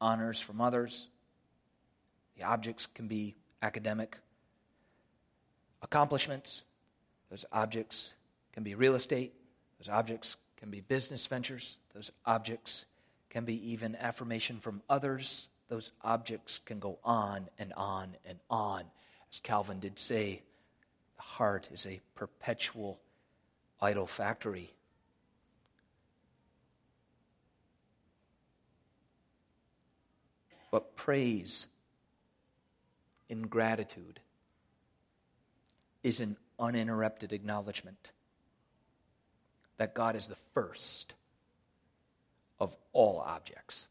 honors 0.00 0.40
from 0.40 0.62
others, 0.62 1.08
the 2.38 2.44
objects 2.44 2.86
can 2.86 3.06
be 3.06 3.34
academic 3.60 4.16
accomplishments, 5.82 6.62
those 7.30 7.44
objects 7.52 8.14
can 8.54 8.62
be 8.62 8.74
real 8.74 8.94
estate, 8.94 9.34
those 9.78 9.90
objects 9.90 10.36
can 10.56 10.70
be 10.70 10.80
business 10.80 11.26
ventures, 11.26 11.76
those 11.92 12.10
objects 12.24 12.86
can 13.28 13.44
be 13.44 13.72
even 13.72 13.94
affirmation 13.96 14.58
from 14.58 14.80
others. 14.88 15.48
Those 15.68 15.90
objects 16.00 16.60
can 16.64 16.78
go 16.78 16.98
on 17.04 17.50
and 17.58 17.74
on 17.74 18.16
and 18.24 18.38
on. 18.48 18.84
As 19.30 19.38
Calvin 19.38 19.80
did 19.80 19.98
say, 19.98 20.40
the 21.16 21.22
heart 21.22 21.68
is 21.70 21.84
a 21.84 22.00
perpetual 22.14 22.98
idol 23.82 24.06
factory. 24.06 24.72
But 30.70 30.96
praise 30.96 31.66
in 33.28 33.42
gratitude 33.42 34.20
is 36.02 36.20
an 36.20 36.36
uninterrupted 36.58 37.32
acknowledgement 37.32 38.12
that 39.76 39.94
God 39.94 40.16
is 40.16 40.26
the 40.26 40.36
first 40.54 41.14
of 42.58 42.76
all 42.92 43.20
objects. 43.20 43.86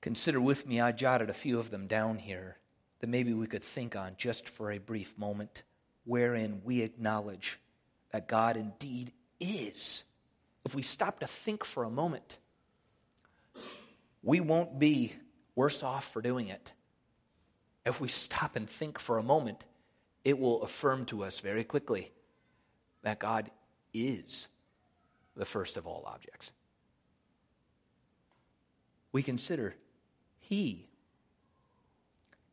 Consider 0.00 0.40
with 0.40 0.66
me, 0.66 0.80
I 0.80 0.92
jotted 0.92 1.28
a 1.28 1.34
few 1.34 1.58
of 1.58 1.70
them 1.70 1.86
down 1.86 2.18
here 2.18 2.56
that 3.00 3.08
maybe 3.08 3.32
we 3.32 3.46
could 3.46 3.64
think 3.64 3.96
on 3.96 4.14
just 4.16 4.48
for 4.48 4.70
a 4.70 4.78
brief 4.78 5.16
moment, 5.18 5.62
wherein 6.04 6.62
we 6.64 6.82
acknowledge 6.82 7.58
that 8.12 8.28
God 8.28 8.56
indeed 8.56 9.12
is. 9.40 10.04
If 10.64 10.74
we 10.74 10.82
stop 10.82 11.20
to 11.20 11.26
think 11.26 11.64
for 11.64 11.84
a 11.84 11.90
moment, 11.90 12.38
we 14.22 14.40
won't 14.40 14.78
be 14.78 15.14
worse 15.54 15.82
off 15.82 16.12
for 16.12 16.20
doing 16.20 16.48
it. 16.48 16.72
If 17.86 18.00
we 18.00 18.08
stop 18.08 18.56
and 18.56 18.68
think 18.68 18.98
for 18.98 19.18
a 19.18 19.22
moment, 19.22 19.64
it 20.24 20.38
will 20.38 20.62
affirm 20.62 21.06
to 21.06 21.24
us 21.24 21.40
very 21.40 21.64
quickly 21.64 22.12
that 23.02 23.18
God 23.18 23.50
is 23.94 24.48
the 25.34 25.46
first 25.46 25.76
of 25.76 25.86
all 25.86 26.04
objects. 26.06 26.52
We 29.12 29.22
consider 29.22 29.74
He 30.38 30.88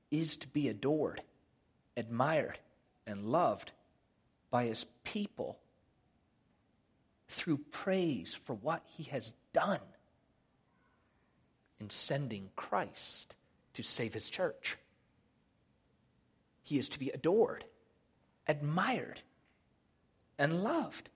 is 0.10 0.38
to 0.38 0.48
be 0.48 0.70
adored, 0.70 1.22
admired, 1.98 2.60
and 3.06 3.26
loved 3.26 3.74
by 4.50 4.66
His 4.66 4.86
people 5.04 5.60
through 7.28 7.60
praise 7.72 8.36
for 8.36 8.54
what 8.54 8.84
He 8.86 9.04
has 9.04 9.34
done 9.54 9.80
in 11.80 11.90
sending 11.90 12.50
Christ 12.56 13.36
to 13.74 13.84
save 13.84 14.14
His 14.14 14.30
church. 14.30 14.78
He 16.64 16.78
is 16.78 16.90
to 16.90 17.00
be 17.00 17.10
adored, 17.10 17.66
admired, 18.48 19.22
and 20.38 20.64
loved. 20.64 21.10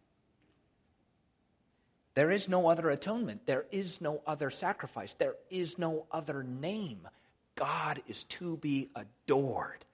There 2.14 2.32
is 2.32 2.50
no 2.50 2.68
other 2.68 2.90
atonement. 2.90 3.46
There 3.46 3.66
is 3.72 4.02
no 4.02 4.22
other 4.28 4.50
sacrifice. 4.50 5.14
There 5.14 5.36
is 5.50 5.78
no 5.78 6.06
other 6.12 6.44
name. 6.44 7.08
God 7.56 8.02
is 8.08 8.24
to 8.26 8.58
be 8.58 8.90
adored, 8.96 9.86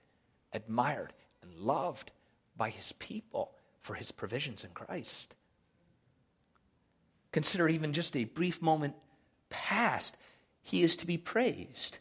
admired, 0.52 1.12
and 1.42 1.54
loved 1.54 2.10
by 2.56 2.70
his 2.70 2.92
people 2.98 3.52
for 3.80 3.94
his 3.94 4.10
provisions 4.10 4.64
in 4.64 4.70
Christ. 4.70 5.34
Consider 7.32 7.68
even 7.68 7.92
just 7.92 8.16
a 8.16 8.24
brief 8.24 8.62
moment 8.62 8.94
past, 9.50 10.16
he 10.62 10.82
is 10.82 10.96
to 10.96 11.06
be 11.06 11.18
praised. 11.18 11.98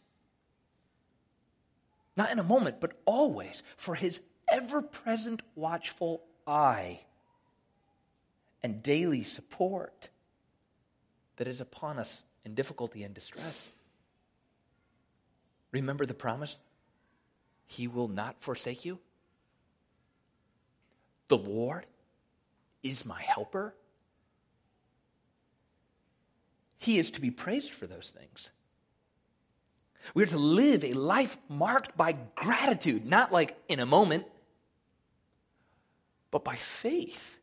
Not 2.15 2.31
in 2.31 2.39
a 2.39 2.43
moment, 2.43 2.79
but 2.79 2.93
always 3.05 3.61
for 3.75 3.95
his 3.95 4.21
ever 4.51 4.81
present 4.81 5.41
watchful 5.55 6.23
eye 6.45 7.01
and 8.63 8.81
daily 8.81 9.23
support 9.23 10.09
that 11.35 11.47
is 11.47 11.61
upon 11.61 11.99
us 11.99 12.23
in 12.43 12.55
difficulty 12.55 13.03
and 13.03 13.13
distress. 13.13 13.69
Remember 15.71 16.05
the 16.05 16.13
promise? 16.13 16.59
He 17.67 17.87
will 17.87 18.07
not 18.07 18.41
forsake 18.41 18.85
you. 18.85 18.99
The 21.27 21.37
Lord 21.37 21.85
is 22.81 23.05
my 23.05 23.21
helper. 23.21 23.75
He 26.77 26.99
is 26.99 27.11
to 27.11 27.21
be 27.21 27.31
praised 27.31 27.71
for 27.71 27.87
those 27.87 28.11
things. 28.11 28.51
We 30.13 30.23
are 30.23 30.27
to 30.27 30.37
live 30.37 30.83
a 30.83 30.93
life 30.93 31.37
marked 31.49 31.97
by 31.97 32.15
gratitude, 32.35 33.05
not 33.05 33.31
like 33.31 33.57
in 33.67 33.79
a 33.79 33.85
moment, 33.85 34.25
but 36.31 36.43
by 36.43 36.55
faith 36.55 37.39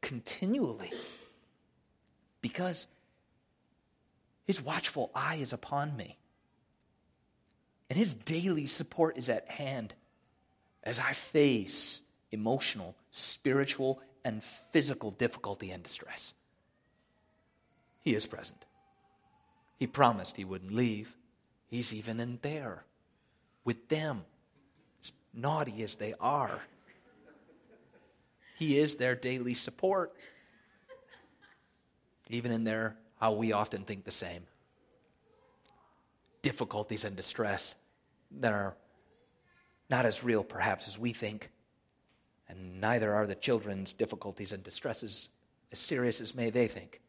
continually 0.00 0.92
because 2.40 2.86
his 4.44 4.60
watchful 4.60 5.10
eye 5.14 5.36
is 5.36 5.52
upon 5.52 5.96
me. 5.96 6.18
And 7.88 7.98
his 7.98 8.14
daily 8.14 8.66
support 8.66 9.16
is 9.16 9.28
at 9.28 9.48
hand 9.48 9.94
as 10.82 10.98
I 10.98 11.12
face 11.12 12.00
emotional, 12.30 12.96
spiritual, 13.10 14.00
and 14.24 14.42
physical 14.42 15.10
difficulty 15.10 15.70
and 15.70 15.82
distress. 15.82 16.32
He 18.02 18.14
is 18.14 18.26
present. 18.26 18.64
He 19.78 19.86
promised 19.86 20.36
he 20.36 20.44
wouldn't 20.44 20.72
leave. 20.72 21.16
He's 21.68 21.92
even 21.92 22.20
in 22.20 22.38
there 22.42 22.84
with 23.64 23.88
them, 23.88 24.24
as 25.02 25.12
naughty 25.32 25.82
as 25.82 25.94
they 25.94 26.14
are. 26.20 26.60
He 28.56 28.78
is 28.78 28.96
their 28.96 29.14
daily 29.14 29.54
support 29.54 30.12
even 32.32 32.50
in 32.50 32.64
there, 32.64 32.96
how 33.20 33.32
we 33.32 33.52
often 33.52 33.84
think 33.84 34.04
the 34.04 34.10
same. 34.10 34.44
Difficulties 36.40 37.04
and 37.04 37.14
distress 37.14 37.74
that 38.40 38.52
are 38.52 38.74
not 39.90 40.06
as 40.06 40.24
real, 40.24 40.42
perhaps, 40.42 40.88
as 40.88 40.98
we 40.98 41.12
think, 41.12 41.50
and 42.48 42.80
neither 42.80 43.12
are 43.12 43.26
the 43.26 43.34
children's 43.34 43.92
difficulties 43.92 44.52
and 44.52 44.64
distresses 44.64 45.28
as 45.70 45.78
serious 45.78 46.20
as 46.20 46.34
may 46.34 46.50
they 46.50 46.66
think. 46.66 47.00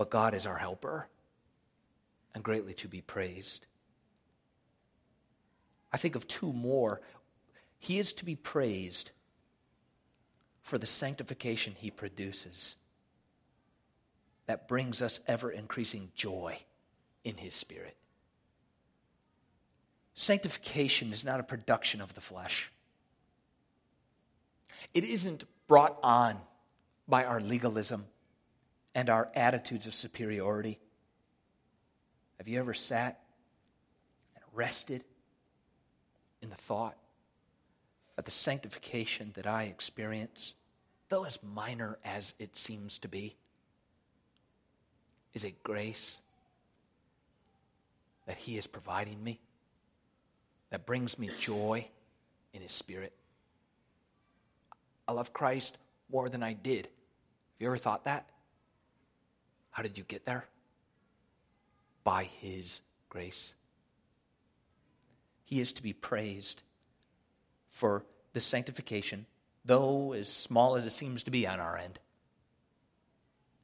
But 0.00 0.08
God 0.08 0.32
is 0.32 0.46
our 0.46 0.56
helper 0.56 1.08
and 2.34 2.42
greatly 2.42 2.72
to 2.72 2.88
be 2.88 3.02
praised. 3.02 3.66
I 5.92 5.98
think 5.98 6.16
of 6.16 6.26
two 6.26 6.54
more. 6.54 7.02
He 7.78 7.98
is 7.98 8.14
to 8.14 8.24
be 8.24 8.34
praised 8.34 9.10
for 10.62 10.78
the 10.78 10.86
sanctification 10.86 11.74
he 11.76 11.90
produces 11.90 12.76
that 14.46 14.66
brings 14.68 15.02
us 15.02 15.20
ever 15.26 15.50
increasing 15.50 16.12
joy 16.14 16.56
in 17.22 17.36
His 17.36 17.52
Spirit. 17.52 17.98
Sanctification 20.14 21.12
is 21.12 21.26
not 21.26 21.40
a 21.40 21.42
production 21.42 22.00
of 22.00 22.14
the 22.14 22.22
flesh, 22.22 22.72
it 24.94 25.04
isn't 25.04 25.44
brought 25.66 25.98
on 26.02 26.38
by 27.06 27.24
our 27.24 27.38
legalism 27.38 28.06
and 28.94 29.08
our 29.08 29.28
attitudes 29.34 29.86
of 29.86 29.94
superiority. 29.94 30.78
Have 32.38 32.48
you 32.48 32.58
ever 32.58 32.74
sat 32.74 33.20
and 34.34 34.44
rested 34.52 35.04
in 36.42 36.50
the 36.50 36.56
thought 36.56 36.96
that 38.16 38.24
the 38.24 38.30
sanctification 38.30 39.32
that 39.34 39.46
I 39.46 39.64
experience, 39.64 40.54
though 41.08 41.24
as 41.24 41.38
minor 41.42 41.98
as 42.04 42.34
it 42.38 42.56
seems 42.56 42.98
to 43.00 43.08
be, 43.08 43.36
is 45.32 45.44
a 45.44 45.54
grace 45.62 46.20
that 48.26 48.36
He 48.36 48.58
is 48.58 48.66
providing 48.66 49.22
me 49.22 49.40
that 50.70 50.86
brings 50.86 51.18
me 51.18 51.30
joy 51.38 51.86
in 52.52 52.62
His 52.62 52.72
Spirit. 52.72 53.12
I 55.06 55.12
love 55.12 55.32
Christ 55.32 55.78
more 56.10 56.28
than 56.28 56.42
I 56.42 56.52
did. 56.52 56.86
Have 56.86 57.60
you 57.60 57.66
ever 57.66 57.76
thought 57.76 58.04
that? 58.04 58.28
How 59.70 59.82
did 59.82 59.98
you 59.98 60.04
get 60.04 60.24
there? 60.26 60.46
By 62.04 62.24
His 62.24 62.80
grace. 63.08 63.54
He 65.44 65.60
is 65.60 65.72
to 65.74 65.82
be 65.82 65.92
praised 65.92 66.62
for 67.70 68.04
the 68.32 68.40
sanctification, 68.40 69.26
though 69.64 70.12
as 70.12 70.28
small 70.28 70.76
as 70.76 70.86
it 70.86 70.92
seems 70.92 71.24
to 71.24 71.30
be 71.30 71.46
on 71.46 71.60
our 71.60 71.76
end. 71.76 71.98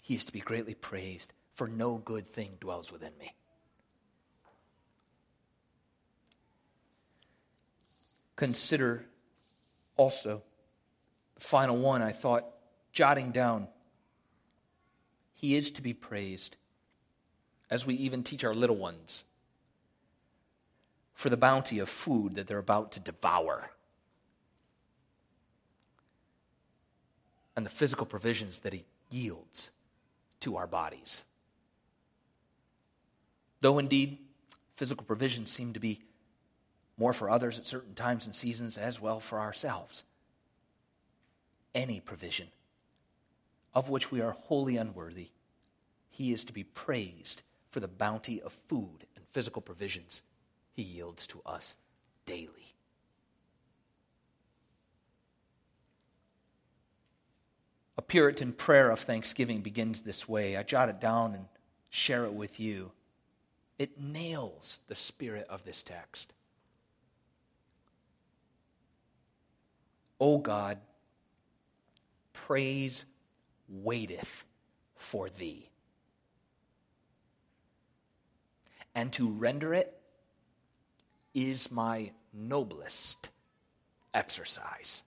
He 0.03 0.15
is 0.15 0.25
to 0.27 0.33
be 0.33 0.41
greatly 0.41 0.75
praised 0.75 1.33
for 1.55 1.69
no 1.69 1.97
good 1.97 2.29
thing 2.29 2.53
dwells 2.61 2.93
within 2.93 3.13
me. 3.19 3.35
Consider 8.37 9.07
also 9.97 10.43
the 11.35 11.41
final 11.41 11.77
one 11.79 12.03
I 12.03 12.13
thought 12.13 12.45
jotting 12.93 13.33
down. 13.33 13.69
He 15.37 15.55
is 15.55 15.71
to 15.73 15.83
be 15.83 15.93
praised 15.93 16.57
as 17.71 17.87
we 17.87 17.95
even 17.95 18.23
teach 18.23 18.43
our 18.43 18.55
little 18.55 18.77
ones 18.77 19.23
for 21.15 21.29
the 21.29 21.37
bounty 21.37 21.79
of 21.79 21.89
food 21.89 22.35
that 22.35 22.47
they're 22.47 22.59
about 22.59 22.93
to 22.93 23.01
devour 23.01 23.71
and 27.55 27.65
the 27.65 27.71
physical 27.71 28.07
provisions 28.07 28.61
that 28.61 28.73
he 28.73 28.85
yields 29.11 29.71
to 30.41 30.57
our 30.57 30.67
bodies. 30.67 31.23
Though 33.61 33.79
indeed, 33.79 34.19
physical 34.77 35.05
provisions 35.05 35.51
seem 35.51 35.75
to 35.75 35.81
be 35.81 36.01
more 36.97 37.13
for 37.13 37.29
others 37.29 37.59
at 37.59 37.67
certain 37.67 37.95
times 37.95 38.25
and 38.25 38.35
seasons 38.35 38.79
as 38.79 39.01
well 39.01 39.21
for 39.21 39.39
ourselves. 39.39 40.03
Any 41.75 42.01
provision 42.01 42.49
of 43.77 43.91
which 43.91 44.11
we 44.11 44.23
are 44.23 44.33
wholly 44.33 44.79
unworthy, 44.79 45.29
he 46.09 46.33
is 46.33 46.47
to 46.47 46.53
be 46.53 46.65
praised 46.65 47.43
for 47.69 47.79
the 47.79 47.87
bounty 47.87 48.41
of 48.41 48.51
food 48.69 49.07
and 49.15 49.25
physical 49.33 49.61
provisions 49.61 50.23
he 50.73 50.83
yields 50.83 51.27
to 51.27 51.43
us 51.45 51.77
daily. 52.25 52.75
A 57.99 58.03
Puritan 58.03 58.55
prayer 58.55 58.91
of 58.91 59.01
thanksgiving 59.01 59.61
begins 59.61 60.01
this 60.01 60.27
way. 60.27 60.57
I 60.57 60.63
jot 60.63 60.89
it 60.89 60.99
down 60.99 61.35
and 61.35 61.45
share 61.91 62.25
it 62.25 62.33
with 62.33 62.59
you. 62.59 62.93
It 63.79 64.01
nails 64.01 64.81
the 64.89 64.95
spirit 64.95 65.47
of 65.51 65.65
this 65.65 65.83
text. 65.83 66.33
O 70.19 70.39
God, 70.39 70.79
praise 72.33 73.05
waiteth 73.69 74.45
for 74.95 75.29
thee. 75.29 75.69
And 78.95 79.13
to 79.15 79.29
render 79.29 79.75
it 79.75 80.01
is 81.35 81.71
my 81.71 82.13
noblest 82.33 83.29
exercise. 84.15 85.03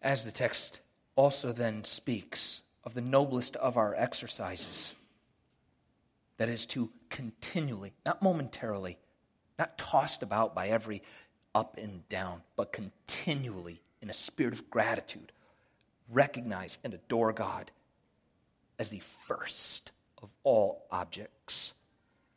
As 0.00 0.24
the 0.24 0.30
text 0.30 0.80
also 1.14 1.52
then 1.52 1.84
speaks 1.84 2.62
of 2.84 2.94
the 2.94 3.00
noblest 3.00 3.56
of 3.56 3.76
our 3.76 3.94
exercises, 3.94 4.94
that 6.38 6.48
is 6.48 6.66
to 6.66 6.90
continually, 7.08 7.92
not 8.04 8.22
momentarily, 8.22 8.98
not 9.58 9.76
tossed 9.78 10.22
about 10.22 10.54
by 10.54 10.68
every 10.68 11.02
up 11.56 11.78
and 11.78 12.06
down, 12.10 12.42
but 12.54 12.70
continually 12.70 13.80
in 14.02 14.10
a 14.10 14.14
spirit 14.14 14.52
of 14.52 14.70
gratitude, 14.70 15.32
recognize 16.10 16.76
and 16.84 16.92
adore 16.92 17.32
God 17.32 17.70
as 18.78 18.90
the 18.90 19.00
first 19.00 19.90
of 20.22 20.28
all 20.44 20.84
objects. 20.90 21.72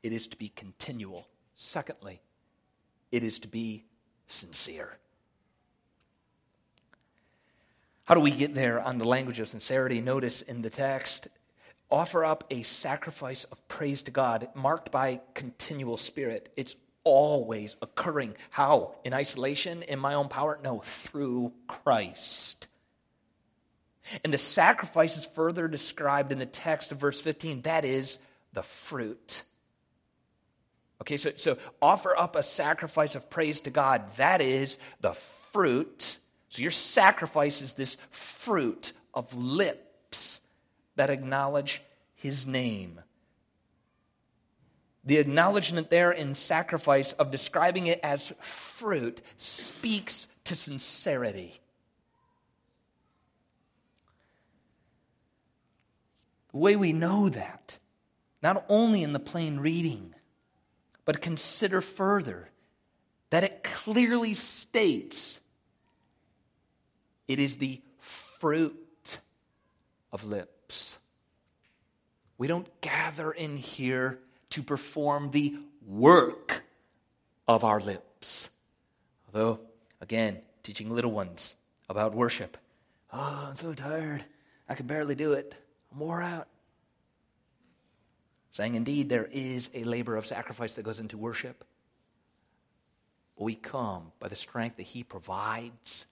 It 0.03 0.13
is 0.13 0.27
to 0.27 0.37
be 0.37 0.47
continual. 0.47 1.27
Secondly, 1.57 2.21
it 3.11 3.21
is 3.21 3.39
to 3.39 3.49
be 3.49 3.83
sincere. 4.27 4.97
How 8.05 8.15
do 8.15 8.21
we 8.21 8.31
get 8.31 8.55
there 8.55 8.79
on 8.79 8.99
the 8.99 9.07
language 9.07 9.41
of 9.41 9.49
sincerity? 9.49 9.99
Notice 9.99 10.41
in 10.43 10.61
the 10.61 10.69
text, 10.69 11.27
offer 11.91 12.23
up 12.23 12.45
a 12.49 12.63
sacrifice 12.63 13.43
of 13.43 13.67
praise 13.67 14.01
to 14.03 14.11
God 14.11 14.47
marked 14.55 14.93
by 14.93 15.19
continual 15.33 15.97
spirit. 15.97 16.53
It's 16.55 16.77
always 17.03 17.75
occurring. 17.81 18.35
How? 18.49 18.95
In 19.03 19.13
isolation, 19.13 19.83
in 19.83 19.99
my 19.99 20.13
own 20.13 20.29
power? 20.29 20.59
No, 20.63 20.79
through 20.79 21.53
Christ. 21.67 22.67
And 24.23 24.33
the 24.33 24.37
sacrifice 24.37 25.17
is 25.17 25.25
further 25.25 25.67
described 25.67 26.31
in 26.31 26.39
the 26.39 26.45
text 26.45 26.91
of 26.91 26.99
verse 26.99 27.21
15. 27.21 27.61
That 27.61 27.85
is 27.85 28.17
the 28.53 28.63
fruit. 28.63 29.43
Okay, 31.01 31.17
so, 31.17 31.31
so 31.35 31.57
offer 31.81 32.17
up 32.17 32.35
a 32.35 32.43
sacrifice 32.43 33.15
of 33.15 33.29
praise 33.29 33.61
to 33.61 33.69
God. 33.69 34.15
That 34.17 34.41
is 34.41 34.77
the 34.99 35.13
fruit. 35.13 36.17
So 36.49 36.61
your 36.61 36.71
sacrifice 36.71 37.61
is 37.61 37.73
this 37.73 37.97
fruit 38.09 38.93
of 39.13 39.35
lips 39.35 40.41
that 40.95 41.09
acknowledge 41.09 41.81
his 42.15 42.45
name. 42.45 42.99
The 45.05 45.17
acknowledgement 45.17 45.89
there 45.89 46.11
in 46.11 46.35
sacrifice 46.35 47.13
of 47.13 47.31
describing 47.31 47.87
it 47.87 47.99
as 48.03 48.33
fruit 48.39 49.21
speaks 49.37 50.27
to 50.45 50.55
sincerity. 50.55 51.59
The 56.51 56.57
way 56.57 56.75
we 56.75 56.93
know 56.93 57.29
that, 57.29 57.77
not 58.41 58.65
only 58.67 59.03
in 59.03 59.13
the 59.13 59.19
plain 59.19 59.59
reading, 59.59 60.15
but 61.05 61.21
consider 61.21 61.81
further 61.81 62.49
that 63.29 63.43
it 63.43 63.63
clearly 63.63 64.33
states 64.33 65.39
it 67.27 67.39
is 67.39 67.57
the 67.57 67.81
fruit 67.99 69.19
of 70.11 70.23
lips. 70.23 70.97
We 72.39 72.47
don't 72.47 72.67
gather 72.81 73.31
in 73.31 73.57
here 73.57 74.19
to 74.51 74.63
perform 74.63 75.31
the 75.31 75.57
work 75.85 76.63
of 77.47 77.63
our 77.63 77.79
lips. 77.79 78.49
Although, 79.27 79.59
again, 80.01 80.39
teaching 80.63 80.93
little 80.93 81.11
ones 81.11 81.55
about 81.89 82.13
worship. 82.13 82.57
Oh, 83.11 83.47
I'm 83.49 83.55
so 83.55 83.73
tired. 83.73 84.23
I 84.67 84.75
can 84.75 84.85
barely 84.85 85.15
do 85.15 85.33
it. 85.33 85.53
I'm 85.91 85.99
wore 85.99 86.21
out. 86.21 86.47
Saying, 88.51 88.75
indeed, 88.75 89.09
there 89.09 89.27
is 89.31 89.69
a 89.73 89.83
labor 89.83 90.15
of 90.15 90.25
sacrifice 90.25 90.73
that 90.73 90.83
goes 90.83 90.99
into 90.99 91.17
worship. 91.17 91.63
But 93.37 93.43
we 93.43 93.55
come 93.55 94.11
by 94.19 94.27
the 94.27 94.35
strength 94.35 94.77
that 94.77 94.83
He 94.83 95.03
provides, 95.03 96.05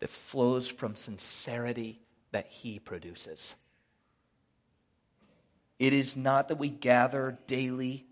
that 0.00 0.10
flows 0.10 0.68
from 0.68 0.96
sincerity 0.96 2.00
that 2.32 2.48
He 2.48 2.78
produces. 2.78 3.54
It 5.78 5.92
is 5.92 6.16
not 6.16 6.48
that 6.48 6.56
we 6.56 6.70
gather 6.70 7.38
daily 7.46 8.06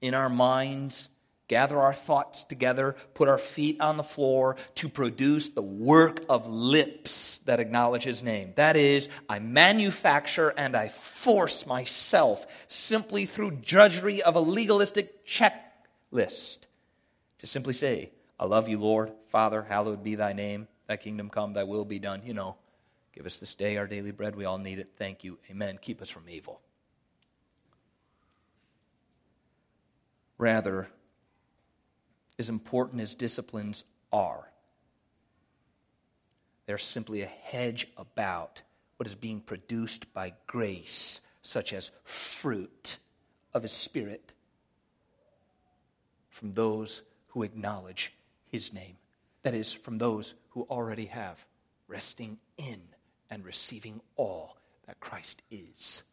in 0.00 0.14
our 0.14 0.28
minds 0.28 1.08
gather 1.48 1.78
our 1.78 1.92
thoughts 1.92 2.44
together, 2.44 2.96
put 3.14 3.28
our 3.28 3.38
feet 3.38 3.80
on 3.80 3.96
the 3.96 4.02
floor 4.02 4.56
to 4.76 4.88
produce 4.88 5.50
the 5.50 5.62
work 5.62 6.24
of 6.28 6.48
lips 6.48 7.38
that 7.44 7.60
acknowledge 7.60 8.04
his 8.04 8.22
name. 8.22 8.52
That 8.56 8.76
is, 8.76 9.08
I 9.28 9.38
manufacture 9.38 10.48
and 10.56 10.76
I 10.76 10.88
force 10.88 11.66
myself 11.66 12.46
simply 12.68 13.26
through 13.26 13.52
drudgery 13.62 14.22
of 14.22 14.36
a 14.36 14.40
legalistic 14.40 15.26
checklist 15.26 16.60
to 17.38 17.46
simply 17.46 17.74
say, 17.74 18.10
I 18.40 18.46
love 18.46 18.68
you, 18.68 18.78
Lord. 18.78 19.12
Father, 19.28 19.62
hallowed 19.62 20.02
be 20.02 20.14
thy 20.14 20.32
name. 20.32 20.66
Thy 20.86 20.96
kingdom 20.96 21.30
come, 21.30 21.52
thy 21.52 21.64
will 21.64 21.84
be 21.84 21.98
done. 21.98 22.22
You 22.24 22.34
know, 22.34 22.56
give 23.14 23.26
us 23.26 23.38
this 23.38 23.54
day 23.54 23.76
our 23.76 23.86
daily 23.86 24.10
bread. 24.10 24.36
We 24.36 24.44
all 24.44 24.58
need 24.58 24.78
it. 24.78 24.92
Thank 24.96 25.24
you. 25.24 25.38
Amen. 25.50 25.78
Keep 25.80 26.02
us 26.02 26.10
from 26.10 26.28
evil. 26.28 26.60
Rather, 30.36 30.88
as 32.38 32.48
important 32.48 33.00
as 33.00 33.14
disciplines 33.14 33.84
are. 34.12 34.48
They're 36.66 36.78
simply 36.78 37.22
a 37.22 37.26
hedge 37.26 37.88
about 37.96 38.62
what 38.96 39.06
is 39.06 39.14
being 39.14 39.40
produced 39.40 40.12
by 40.12 40.34
grace, 40.46 41.20
such 41.42 41.72
as 41.72 41.90
fruit 42.04 42.98
of 43.52 43.62
His 43.62 43.72
Spirit 43.72 44.32
from 46.30 46.54
those 46.54 47.02
who 47.28 47.42
acknowledge 47.42 48.12
His 48.50 48.72
name. 48.72 48.96
That 49.42 49.54
is, 49.54 49.72
from 49.72 49.98
those 49.98 50.34
who 50.50 50.62
already 50.62 51.06
have, 51.06 51.44
resting 51.86 52.38
in 52.56 52.80
and 53.34 53.44
receiving 53.44 54.00
all 54.14 54.56
that 54.86 55.00
Christ 55.00 55.42
is. 55.50 56.04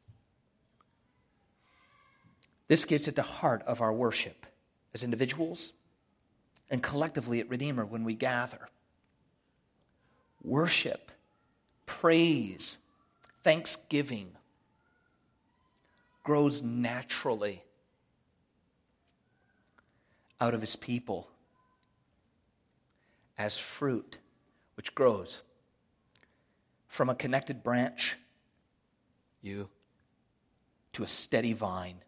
This 2.67 2.83
gets 2.83 3.07
at 3.07 3.15
the 3.15 3.21
heart 3.21 3.61
of 3.67 3.79
our 3.79 3.93
worship 3.93 4.47
as 4.91 5.03
individuals 5.03 5.71
and 6.71 6.81
collectively 6.81 7.39
at 7.39 7.47
Redeemer 7.47 7.85
when 7.85 8.03
we 8.03 8.15
gather. 8.15 8.69
Worship, 10.43 11.11
praise, 11.85 12.79
thanksgiving 13.43 14.31
grows 16.23 16.63
naturally 16.63 17.61
out 20.39 20.55
of 20.55 20.61
his 20.61 20.75
people 20.75 21.27
as 23.37 23.59
fruit 23.59 24.17
which 24.73 24.95
grows 24.95 25.43
from 26.91 27.09
a 27.09 27.15
connected 27.15 27.63
branch, 27.63 28.17
you, 29.41 29.69
to 30.91 31.03
a 31.03 31.07
steady 31.07 31.53
vine 31.53 32.03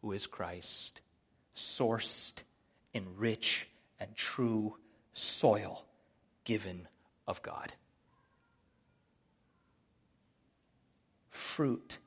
who 0.00 0.12
is 0.12 0.28
Christ, 0.28 1.00
sourced 1.56 2.44
in 2.92 3.04
rich 3.16 3.66
and 3.98 4.14
true 4.14 4.76
soil 5.14 5.84
given 6.44 6.86
of 7.26 7.42
God. 7.42 7.74
Fruit 11.30 11.98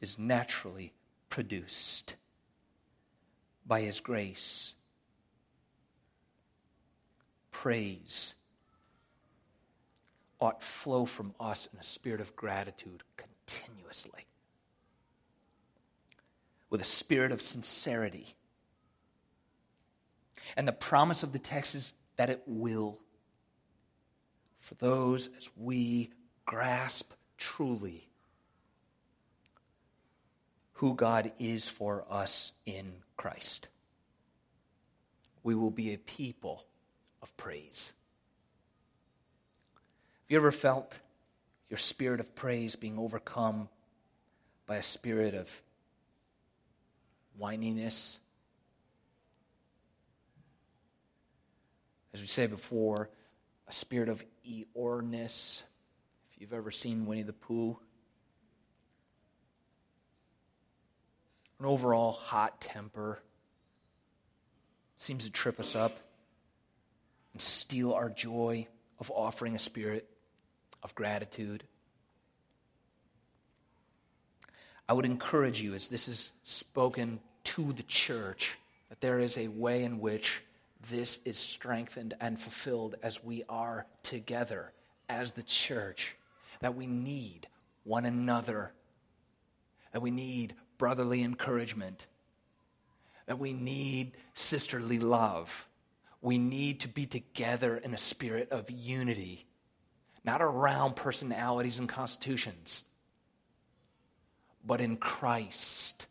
is 0.00 0.18
naturally 0.18 0.92
produced 1.30 2.16
by 3.64 3.82
His 3.82 4.00
grace. 4.00 4.74
Praise 7.52 8.34
ought 10.40 10.62
flow 10.62 11.04
from 11.04 11.34
us 11.40 11.68
in 11.72 11.78
a 11.78 11.82
spirit 11.82 12.20
of 12.20 12.36
gratitude 12.36 13.02
continuously, 13.16 14.26
with 16.70 16.80
a 16.80 16.84
spirit 16.84 17.32
of 17.32 17.42
sincerity 17.42 18.34
and 20.56 20.66
the 20.66 20.72
promise 20.72 21.22
of 21.22 21.32
the 21.32 21.38
text 21.38 21.74
is 21.74 21.92
that 22.16 22.30
it 22.30 22.42
will. 22.46 22.98
For 24.60 24.74
those 24.74 25.30
as 25.38 25.50
we 25.56 26.10
grasp 26.44 27.12
truly 27.36 28.08
who 30.74 30.94
God 30.94 31.32
is 31.38 31.68
for 31.68 32.04
us 32.10 32.52
in 32.66 32.92
Christ, 33.16 33.68
we 35.42 35.54
will 35.54 35.70
be 35.70 35.92
a 35.92 35.98
people 35.98 36.64
of 37.22 37.36
praise. 37.36 37.92
Have 40.28 40.32
you 40.32 40.38
ever 40.40 40.52
felt 40.52 40.98
your 41.70 41.78
spirit 41.78 42.20
of 42.20 42.34
praise 42.34 42.76
being 42.76 42.98
overcome 42.98 43.70
by 44.66 44.76
a 44.76 44.82
spirit 44.82 45.34
of 45.34 45.50
whininess. 47.40 48.18
As 52.12 52.20
we 52.20 52.26
say 52.26 52.46
before, 52.46 53.08
a 53.68 53.72
spirit 53.72 54.10
of 54.10 54.22
Eeyoreness. 54.46 55.62
If 56.30 56.42
you've 56.42 56.52
ever 56.52 56.70
seen 56.70 57.06
Winnie 57.06 57.22
the 57.22 57.32
Pooh, 57.32 57.78
an 61.58 61.64
overall 61.64 62.12
hot 62.12 62.60
temper 62.60 63.18
seems 64.98 65.24
to 65.24 65.30
trip 65.30 65.58
us 65.58 65.74
up 65.74 65.96
and 67.32 67.40
steal 67.40 67.94
our 67.94 68.10
joy 68.10 68.66
of 68.98 69.10
offering 69.10 69.56
a 69.56 69.58
spirit 69.58 70.06
of 70.82 70.94
gratitude. 70.94 71.64
I 74.88 74.92
would 74.94 75.04
encourage 75.04 75.60
you, 75.60 75.74
as 75.74 75.88
this 75.88 76.08
is 76.08 76.32
spoken 76.44 77.20
to 77.44 77.72
the 77.72 77.82
church, 77.82 78.56
that 78.88 79.00
there 79.00 79.18
is 79.18 79.36
a 79.36 79.48
way 79.48 79.84
in 79.84 80.00
which 80.00 80.42
this 80.90 81.18
is 81.24 81.36
strengthened 81.36 82.14
and 82.20 82.38
fulfilled 82.38 82.94
as 83.02 83.22
we 83.22 83.44
are 83.48 83.86
together 84.02 84.72
as 85.08 85.32
the 85.32 85.42
church, 85.42 86.16
that 86.60 86.74
we 86.74 86.86
need 86.86 87.48
one 87.84 88.06
another, 88.06 88.72
that 89.92 90.00
we 90.00 90.10
need 90.10 90.54
brotherly 90.78 91.22
encouragement, 91.22 92.06
that 93.26 93.38
we 93.38 93.52
need 93.52 94.12
sisterly 94.34 94.98
love. 94.98 95.68
We 96.20 96.38
need 96.38 96.80
to 96.80 96.88
be 96.88 97.06
together 97.06 97.76
in 97.76 97.94
a 97.94 97.98
spirit 97.98 98.50
of 98.50 98.70
unity, 98.70 99.46
not 100.28 100.42
around 100.42 100.94
personalities 100.94 101.78
and 101.78 101.88
constitutions, 101.88 102.84
but 104.62 104.78
in 104.78 104.98
Christ 104.98 106.04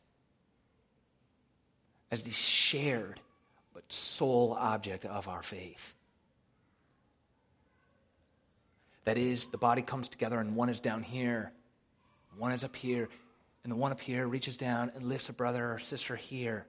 as 2.10 2.24
the 2.24 2.32
shared 2.32 3.20
but 3.76 3.84
sole 3.94 4.58
object 4.60 5.06
of 5.06 5.28
our 5.28 5.44
faith. 5.44 5.94
That 9.06 9.20
is, 9.20 9.46
the 9.46 9.60
body 9.60 9.84
comes 9.84 10.10
together 10.10 10.40
and 10.40 10.56
one 10.56 10.70
is 10.70 10.80
down 10.80 11.04
here, 11.04 11.52
one 12.40 12.52
is 12.54 12.64
up 12.64 12.76
here, 12.76 13.10
and 13.64 13.72
the 13.72 13.76
one 13.76 13.92
up 13.92 14.02
here 14.02 14.28
reaches 14.28 14.58
down 14.58 14.92
and 14.96 15.04
lifts 15.04 15.30
a 15.30 15.34
brother 15.34 15.72
or 15.72 15.78
sister 15.78 16.16
here. 16.16 16.66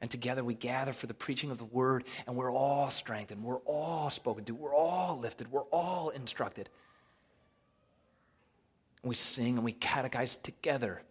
And 0.00 0.10
together 0.10 0.44
we 0.44 0.54
gather 0.54 0.92
for 0.92 1.06
the 1.06 1.14
preaching 1.14 1.50
of 1.50 1.58
the 1.58 1.64
word, 1.64 2.04
and 2.26 2.36
we're 2.36 2.52
all 2.52 2.90
strengthened, 2.90 3.42
we're 3.42 3.56
all 3.58 4.10
spoken 4.10 4.44
to, 4.44 4.54
we're 4.54 4.74
all 4.74 5.18
lifted, 5.18 5.50
we're 5.50 5.62
all 5.62 6.10
instructed. 6.10 6.68
We 9.02 9.14
sing 9.14 9.56
and 9.56 9.64
we 9.64 9.72
catechize 9.72 10.40
together 10.42 11.02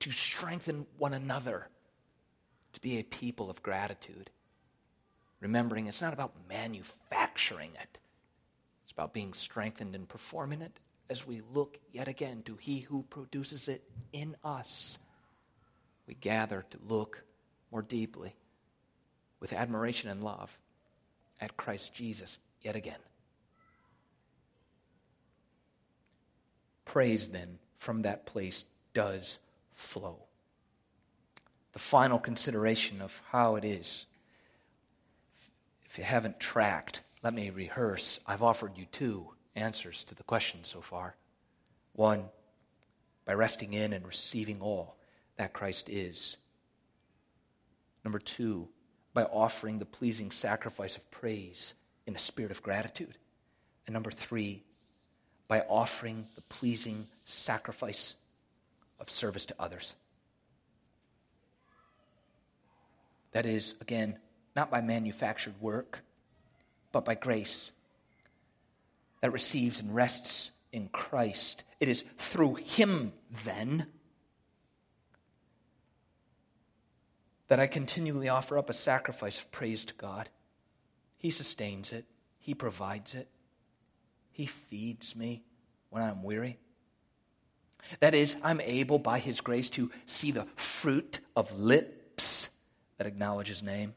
to 0.00 0.10
strengthen 0.10 0.86
one 0.98 1.14
another, 1.14 1.68
to 2.72 2.80
be 2.80 2.98
a 2.98 3.04
people 3.04 3.50
of 3.50 3.62
gratitude. 3.62 4.30
Remembering 5.40 5.86
it's 5.86 6.02
not 6.02 6.12
about 6.12 6.34
manufacturing 6.48 7.70
it, 7.80 7.98
it's 8.84 8.92
about 8.92 9.12
being 9.12 9.32
strengthened 9.32 9.94
and 9.94 10.08
performing 10.08 10.62
it 10.62 10.80
as 11.08 11.26
we 11.26 11.42
look 11.52 11.78
yet 11.92 12.08
again 12.08 12.42
to 12.44 12.56
He 12.56 12.80
who 12.80 13.04
produces 13.10 13.68
it 13.68 13.84
in 14.12 14.36
us, 14.42 14.98
we 16.06 16.14
gather 16.14 16.64
to 16.70 16.78
look 16.88 17.22
more 17.70 17.82
deeply 17.82 18.34
with 19.40 19.52
admiration 19.52 20.10
and 20.10 20.22
love 20.22 20.58
at 21.40 21.56
Christ 21.56 21.94
Jesus 21.94 22.38
yet 22.62 22.76
again. 22.76 22.98
Praise 26.84 27.28
then 27.28 27.58
from 27.76 28.02
that 28.02 28.26
place 28.26 28.64
does 28.94 29.38
flow. 29.74 30.18
The 31.72 31.78
final 31.78 32.18
consideration 32.18 33.02
of 33.02 33.22
how 33.30 33.56
it 33.56 33.64
is. 33.64 34.06
If 35.84 35.98
you 35.98 36.04
haven't 36.04 36.40
tracked, 36.40 37.02
let 37.22 37.34
me 37.34 37.50
rehearse. 37.50 38.20
I've 38.26 38.42
offered 38.42 38.78
you 38.78 38.86
two 38.90 39.28
answers 39.54 40.04
to 40.04 40.14
the 40.14 40.22
question 40.22 40.64
so 40.64 40.80
far. 40.80 41.16
One, 41.92 42.24
by 43.24 43.34
resting 43.34 43.72
in 43.72 43.92
and 43.92 44.06
receiving 44.06 44.60
all 44.60 44.96
that 45.36 45.52
Christ 45.52 45.88
is. 45.88 46.36
Number 48.06 48.20
two, 48.20 48.68
by 49.14 49.24
offering 49.24 49.80
the 49.80 49.84
pleasing 49.84 50.30
sacrifice 50.30 50.96
of 50.96 51.10
praise 51.10 51.74
in 52.06 52.14
a 52.14 52.20
spirit 52.20 52.52
of 52.52 52.62
gratitude. 52.62 53.18
And 53.84 53.94
number 53.94 54.12
three, 54.12 54.62
by 55.48 55.62
offering 55.62 56.28
the 56.36 56.42
pleasing 56.42 57.08
sacrifice 57.24 58.14
of 59.00 59.10
service 59.10 59.44
to 59.46 59.56
others. 59.58 59.94
That 63.32 63.44
is, 63.44 63.74
again, 63.80 64.18
not 64.54 64.70
by 64.70 64.82
manufactured 64.82 65.60
work, 65.60 65.98
but 66.92 67.04
by 67.04 67.16
grace 67.16 67.72
that 69.20 69.32
receives 69.32 69.80
and 69.80 69.92
rests 69.92 70.52
in 70.70 70.90
Christ. 70.90 71.64
It 71.80 71.88
is 71.88 72.04
through 72.18 72.54
Him, 72.54 73.14
then, 73.44 73.88
that 77.48 77.60
I 77.60 77.66
continually 77.66 78.28
offer 78.28 78.58
up 78.58 78.70
a 78.70 78.74
sacrifice 78.74 79.40
of 79.40 79.50
praise 79.52 79.84
to 79.86 79.94
God. 79.94 80.28
He 81.18 81.30
sustains 81.30 81.92
it, 81.92 82.06
He 82.38 82.54
provides 82.54 83.14
it, 83.14 83.28
He 84.32 84.46
feeds 84.46 85.14
me 85.16 85.42
when 85.90 86.02
I'm 86.02 86.22
weary. 86.22 86.58
That 88.00 88.14
is, 88.14 88.36
I'm 88.42 88.60
able 88.60 88.98
by 88.98 89.18
His 89.18 89.40
grace 89.40 89.70
to 89.70 89.90
see 90.06 90.32
the 90.32 90.46
fruit 90.56 91.20
of 91.36 91.56
lips 91.58 92.48
that 92.98 93.06
acknowledge 93.06 93.48
His 93.48 93.62
name. 93.62 93.94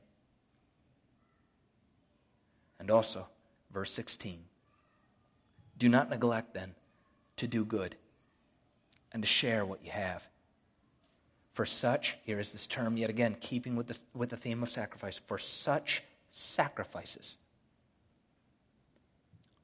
And 2.80 2.92
also, 2.92 3.28
verse 3.72 3.92
16 3.92 4.44
do 5.80 5.88
not 5.88 6.10
neglect, 6.10 6.54
then, 6.54 6.76
to 7.38 7.48
do 7.48 7.64
good 7.64 7.96
and 9.14 9.24
to 9.24 9.28
share 9.28 9.66
what 9.66 9.84
you 9.84 9.92
have. 9.92 10.28
For 11.60 11.66
such, 11.66 12.18
here 12.24 12.40
is 12.40 12.54
this 12.54 12.68
term 12.68 12.96
yet 12.96 13.10
again, 13.10 13.36
keeping 13.42 13.76
with 13.76 13.88
the, 13.88 13.98
with 14.14 14.30
the 14.30 14.38
theme 14.38 14.64
of 14.64 14.70
sacrifice, 14.70 15.20
for 15.20 15.38
such 15.38 16.04
sacrifices 16.32 17.36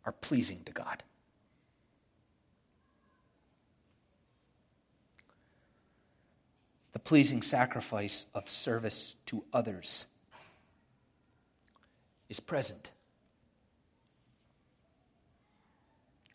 are 0.06 0.12
pleasing 0.12 0.62
to 0.66 0.74
God. 0.74 1.04
The 6.92 7.00
pleasing 7.00 7.42
sacrifice 7.42 8.26
of 8.36 8.50
service 8.50 9.16
to 9.28 9.46
others 9.54 10.04
is 12.28 12.42
present 12.42 12.92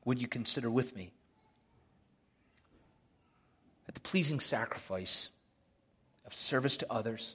would 0.07 0.23
you 0.23 0.27
consider 0.27 0.71
with 0.71 0.97
me 0.97 1.13
that 3.85 3.95
the 3.95 4.01
pleasing 4.01 4.41
sacrifice 4.41 5.29
of 6.31 6.35
service 6.35 6.77
to 6.77 6.87
others 6.93 7.35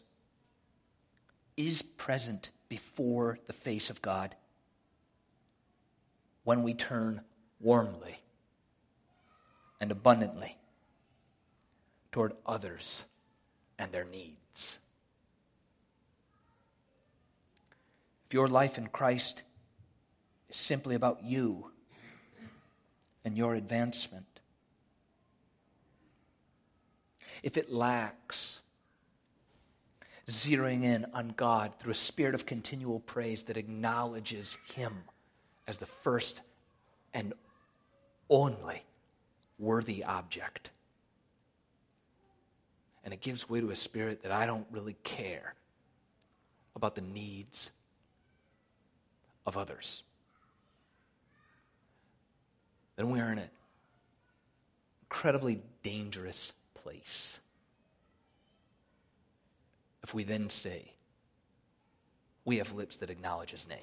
is 1.58 1.82
present 1.82 2.52
before 2.70 3.38
the 3.46 3.52
face 3.54 3.90
of 3.90 4.02
God 4.02 4.34
when 6.46 6.64
we 6.64 6.74
turn 6.74 7.20
warmly 7.60 8.22
and 9.82 9.92
abundantly 9.92 10.58
toward 12.14 12.32
others 12.46 13.04
and 13.78 13.92
their 13.92 14.06
needs. 14.06 14.80
If 18.28 18.34
your 18.34 18.48
life 18.48 18.78
in 18.78 18.88
Christ 18.88 19.44
is 20.50 20.56
simply 20.56 20.96
about 20.96 21.22
you, 21.22 21.72
and 23.26 23.36
your 23.36 23.56
advancement. 23.56 24.40
If 27.42 27.58
it 27.58 27.72
lacks 27.72 28.60
zeroing 30.28 30.84
in 30.84 31.06
on 31.14 31.34
God 31.36 31.74
through 31.78 31.92
a 31.92 31.96
spirit 31.96 32.36
of 32.36 32.46
continual 32.46 33.00
praise 33.00 33.44
that 33.44 33.58
acknowledges 33.58 34.58
Him 34.74 34.94
as 35.68 35.78
the 35.78 35.86
first 35.86 36.42
and 37.14 37.34
only 38.30 38.84
worthy 39.60 40.04
object. 40.04 40.72
And 43.04 43.14
it 43.14 43.22
gives 43.22 43.50
way 43.50 43.62
to 43.62 43.70
a 43.70 43.76
spirit 43.76 44.24
that 44.24 44.32
I 44.32 44.46
don't 44.46 44.66
really 44.72 44.96
care 45.04 45.54
about 46.76 46.96
the 46.96 47.02
needs 47.02 47.72
of 49.46 49.58
others 49.58 50.04
then 52.96 53.10
we 53.10 53.20
are 53.20 53.32
in 53.32 53.40
an 53.40 53.50
incredibly 55.04 55.62
dangerous 55.84 56.54
place 56.74 57.40
if 60.06 60.14
we 60.14 60.24
then 60.24 60.52
say, 60.52 60.94
We 62.46 62.58
have 62.60 62.74
lips 62.74 62.98
that 62.98 63.10
acknowledge 63.10 63.50
his 63.50 63.68
name. 63.68 63.80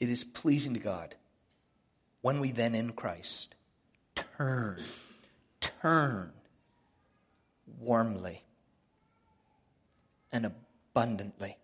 It 0.00 0.10
is 0.10 0.24
pleasing 0.24 0.74
to 0.74 0.80
God 0.80 1.14
when 2.20 2.40
we 2.40 2.50
then 2.50 2.74
in 2.74 2.94
Christ 2.94 3.54
turn, 4.16 4.82
turn 5.60 6.32
warmly 7.78 8.42
and 10.32 10.46
abundantly 10.46 11.58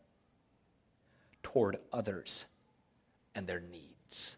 toward 1.42 1.80
others 1.92 2.46
and 3.34 3.48
their 3.48 3.58
needs. 3.58 4.36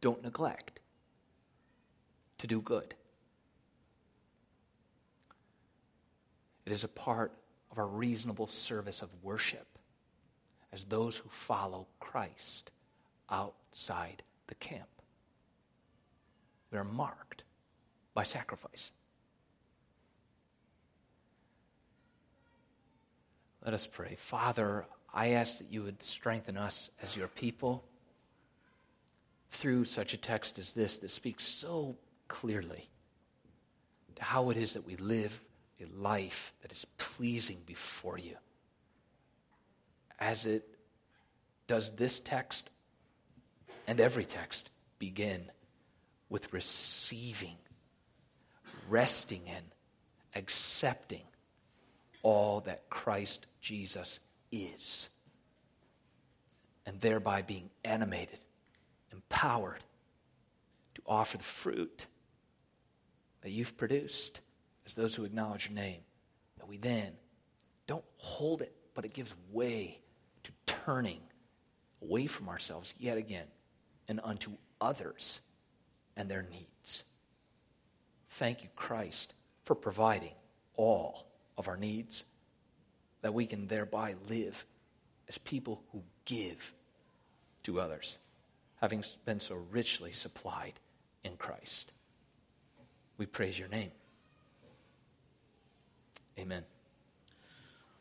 Don't 0.00 0.22
neglect 0.22 0.80
to 2.38 2.46
do 2.46 2.60
good. 2.60 2.94
It 6.66 6.72
is 6.72 6.84
a 6.84 6.88
part 6.88 7.32
of 7.70 7.78
our 7.78 7.86
reasonable 7.86 8.46
service 8.46 9.02
of 9.02 9.08
worship 9.22 9.66
as 10.72 10.84
those 10.84 11.16
who 11.16 11.28
follow 11.30 11.86
Christ 11.98 12.70
outside 13.30 14.22
the 14.46 14.54
camp. 14.54 14.88
We 16.70 16.78
are 16.78 16.84
marked 16.84 17.44
by 18.14 18.24
sacrifice. 18.24 18.90
Let 23.64 23.74
us 23.74 23.86
pray. 23.86 24.14
Father, 24.16 24.86
I 25.12 25.28
ask 25.30 25.58
that 25.58 25.72
you 25.72 25.82
would 25.82 26.02
strengthen 26.02 26.56
us 26.56 26.90
as 27.02 27.16
your 27.16 27.28
people 27.28 27.84
through 29.50 29.84
such 29.84 30.14
a 30.14 30.18
text 30.18 30.58
as 30.58 30.72
this 30.72 30.98
that 30.98 31.10
speaks 31.10 31.44
so 31.44 31.96
clearly 32.28 32.88
to 34.16 34.24
how 34.24 34.50
it 34.50 34.56
is 34.56 34.74
that 34.74 34.86
we 34.86 34.96
live 34.96 35.40
a 35.80 35.86
life 36.00 36.52
that 36.62 36.72
is 36.72 36.84
pleasing 36.96 37.58
before 37.66 38.18
you. 38.18 38.36
As 40.18 40.46
it 40.46 40.64
does 41.66 41.92
this 41.92 42.18
text 42.18 42.70
and 43.86 44.00
every 44.00 44.24
text 44.24 44.70
begin 44.98 45.50
with 46.28 46.52
receiving, 46.52 47.56
resting 48.88 49.42
in, 49.46 49.62
accepting 50.34 51.22
all 52.22 52.60
that 52.60 52.90
Christ 52.90 53.46
Jesus 53.60 54.18
is, 54.50 55.08
and 56.84 57.00
thereby 57.00 57.42
being 57.42 57.70
animated, 57.84 58.38
empowered 59.18 59.82
to 60.94 61.02
offer 61.06 61.36
the 61.36 61.44
fruit 61.44 62.06
that 63.42 63.50
you've 63.50 63.76
produced 63.76 64.40
as 64.86 64.94
those 64.94 65.14
who 65.14 65.24
acknowledge 65.24 65.68
your 65.68 65.74
name. 65.74 66.00
That 66.58 66.68
we 66.68 66.76
then 66.76 67.12
don't 67.86 68.04
hold 68.16 68.62
it, 68.62 68.72
but 68.94 69.04
it 69.04 69.12
gives 69.12 69.34
way 69.52 70.00
to 70.44 70.52
turning 70.66 71.20
away 72.02 72.26
from 72.26 72.48
ourselves 72.48 72.94
yet 72.98 73.18
again 73.18 73.46
and 74.06 74.20
unto 74.22 74.52
others 74.80 75.40
and 76.16 76.28
their 76.28 76.42
needs. 76.42 77.04
Thank 78.30 78.62
you, 78.62 78.68
Christ, 78.76 79.34
for 79.64 79.74
providing 79.74 80.32
all 80.74 81.26
of 81.56 81.68
our 81.68 81.76
needs, 81.76 82.24
that 83.22 83.34
we 83.34 83.46
can 83.46 83.66
thereby 83.66 84.14
live 84.28 84.64
as 85.28 85.38
people 85.38 85.82
who 85.92 86.02
give 86.24 86.72
to 87.64 87.80
others, 87.80 88.16
having 88.80 89.04
been 89.24 89.40
so 89.40 89.56
richly 89.70 90.12
supplied 90.12 90.74
in 91.24 91.36
Christ. 91.36 91.92
We 93.16 93.26
praise 93.26 93.58
your 93.58 93.68
name. 93.68 93.90
Amen. 96.38 96.64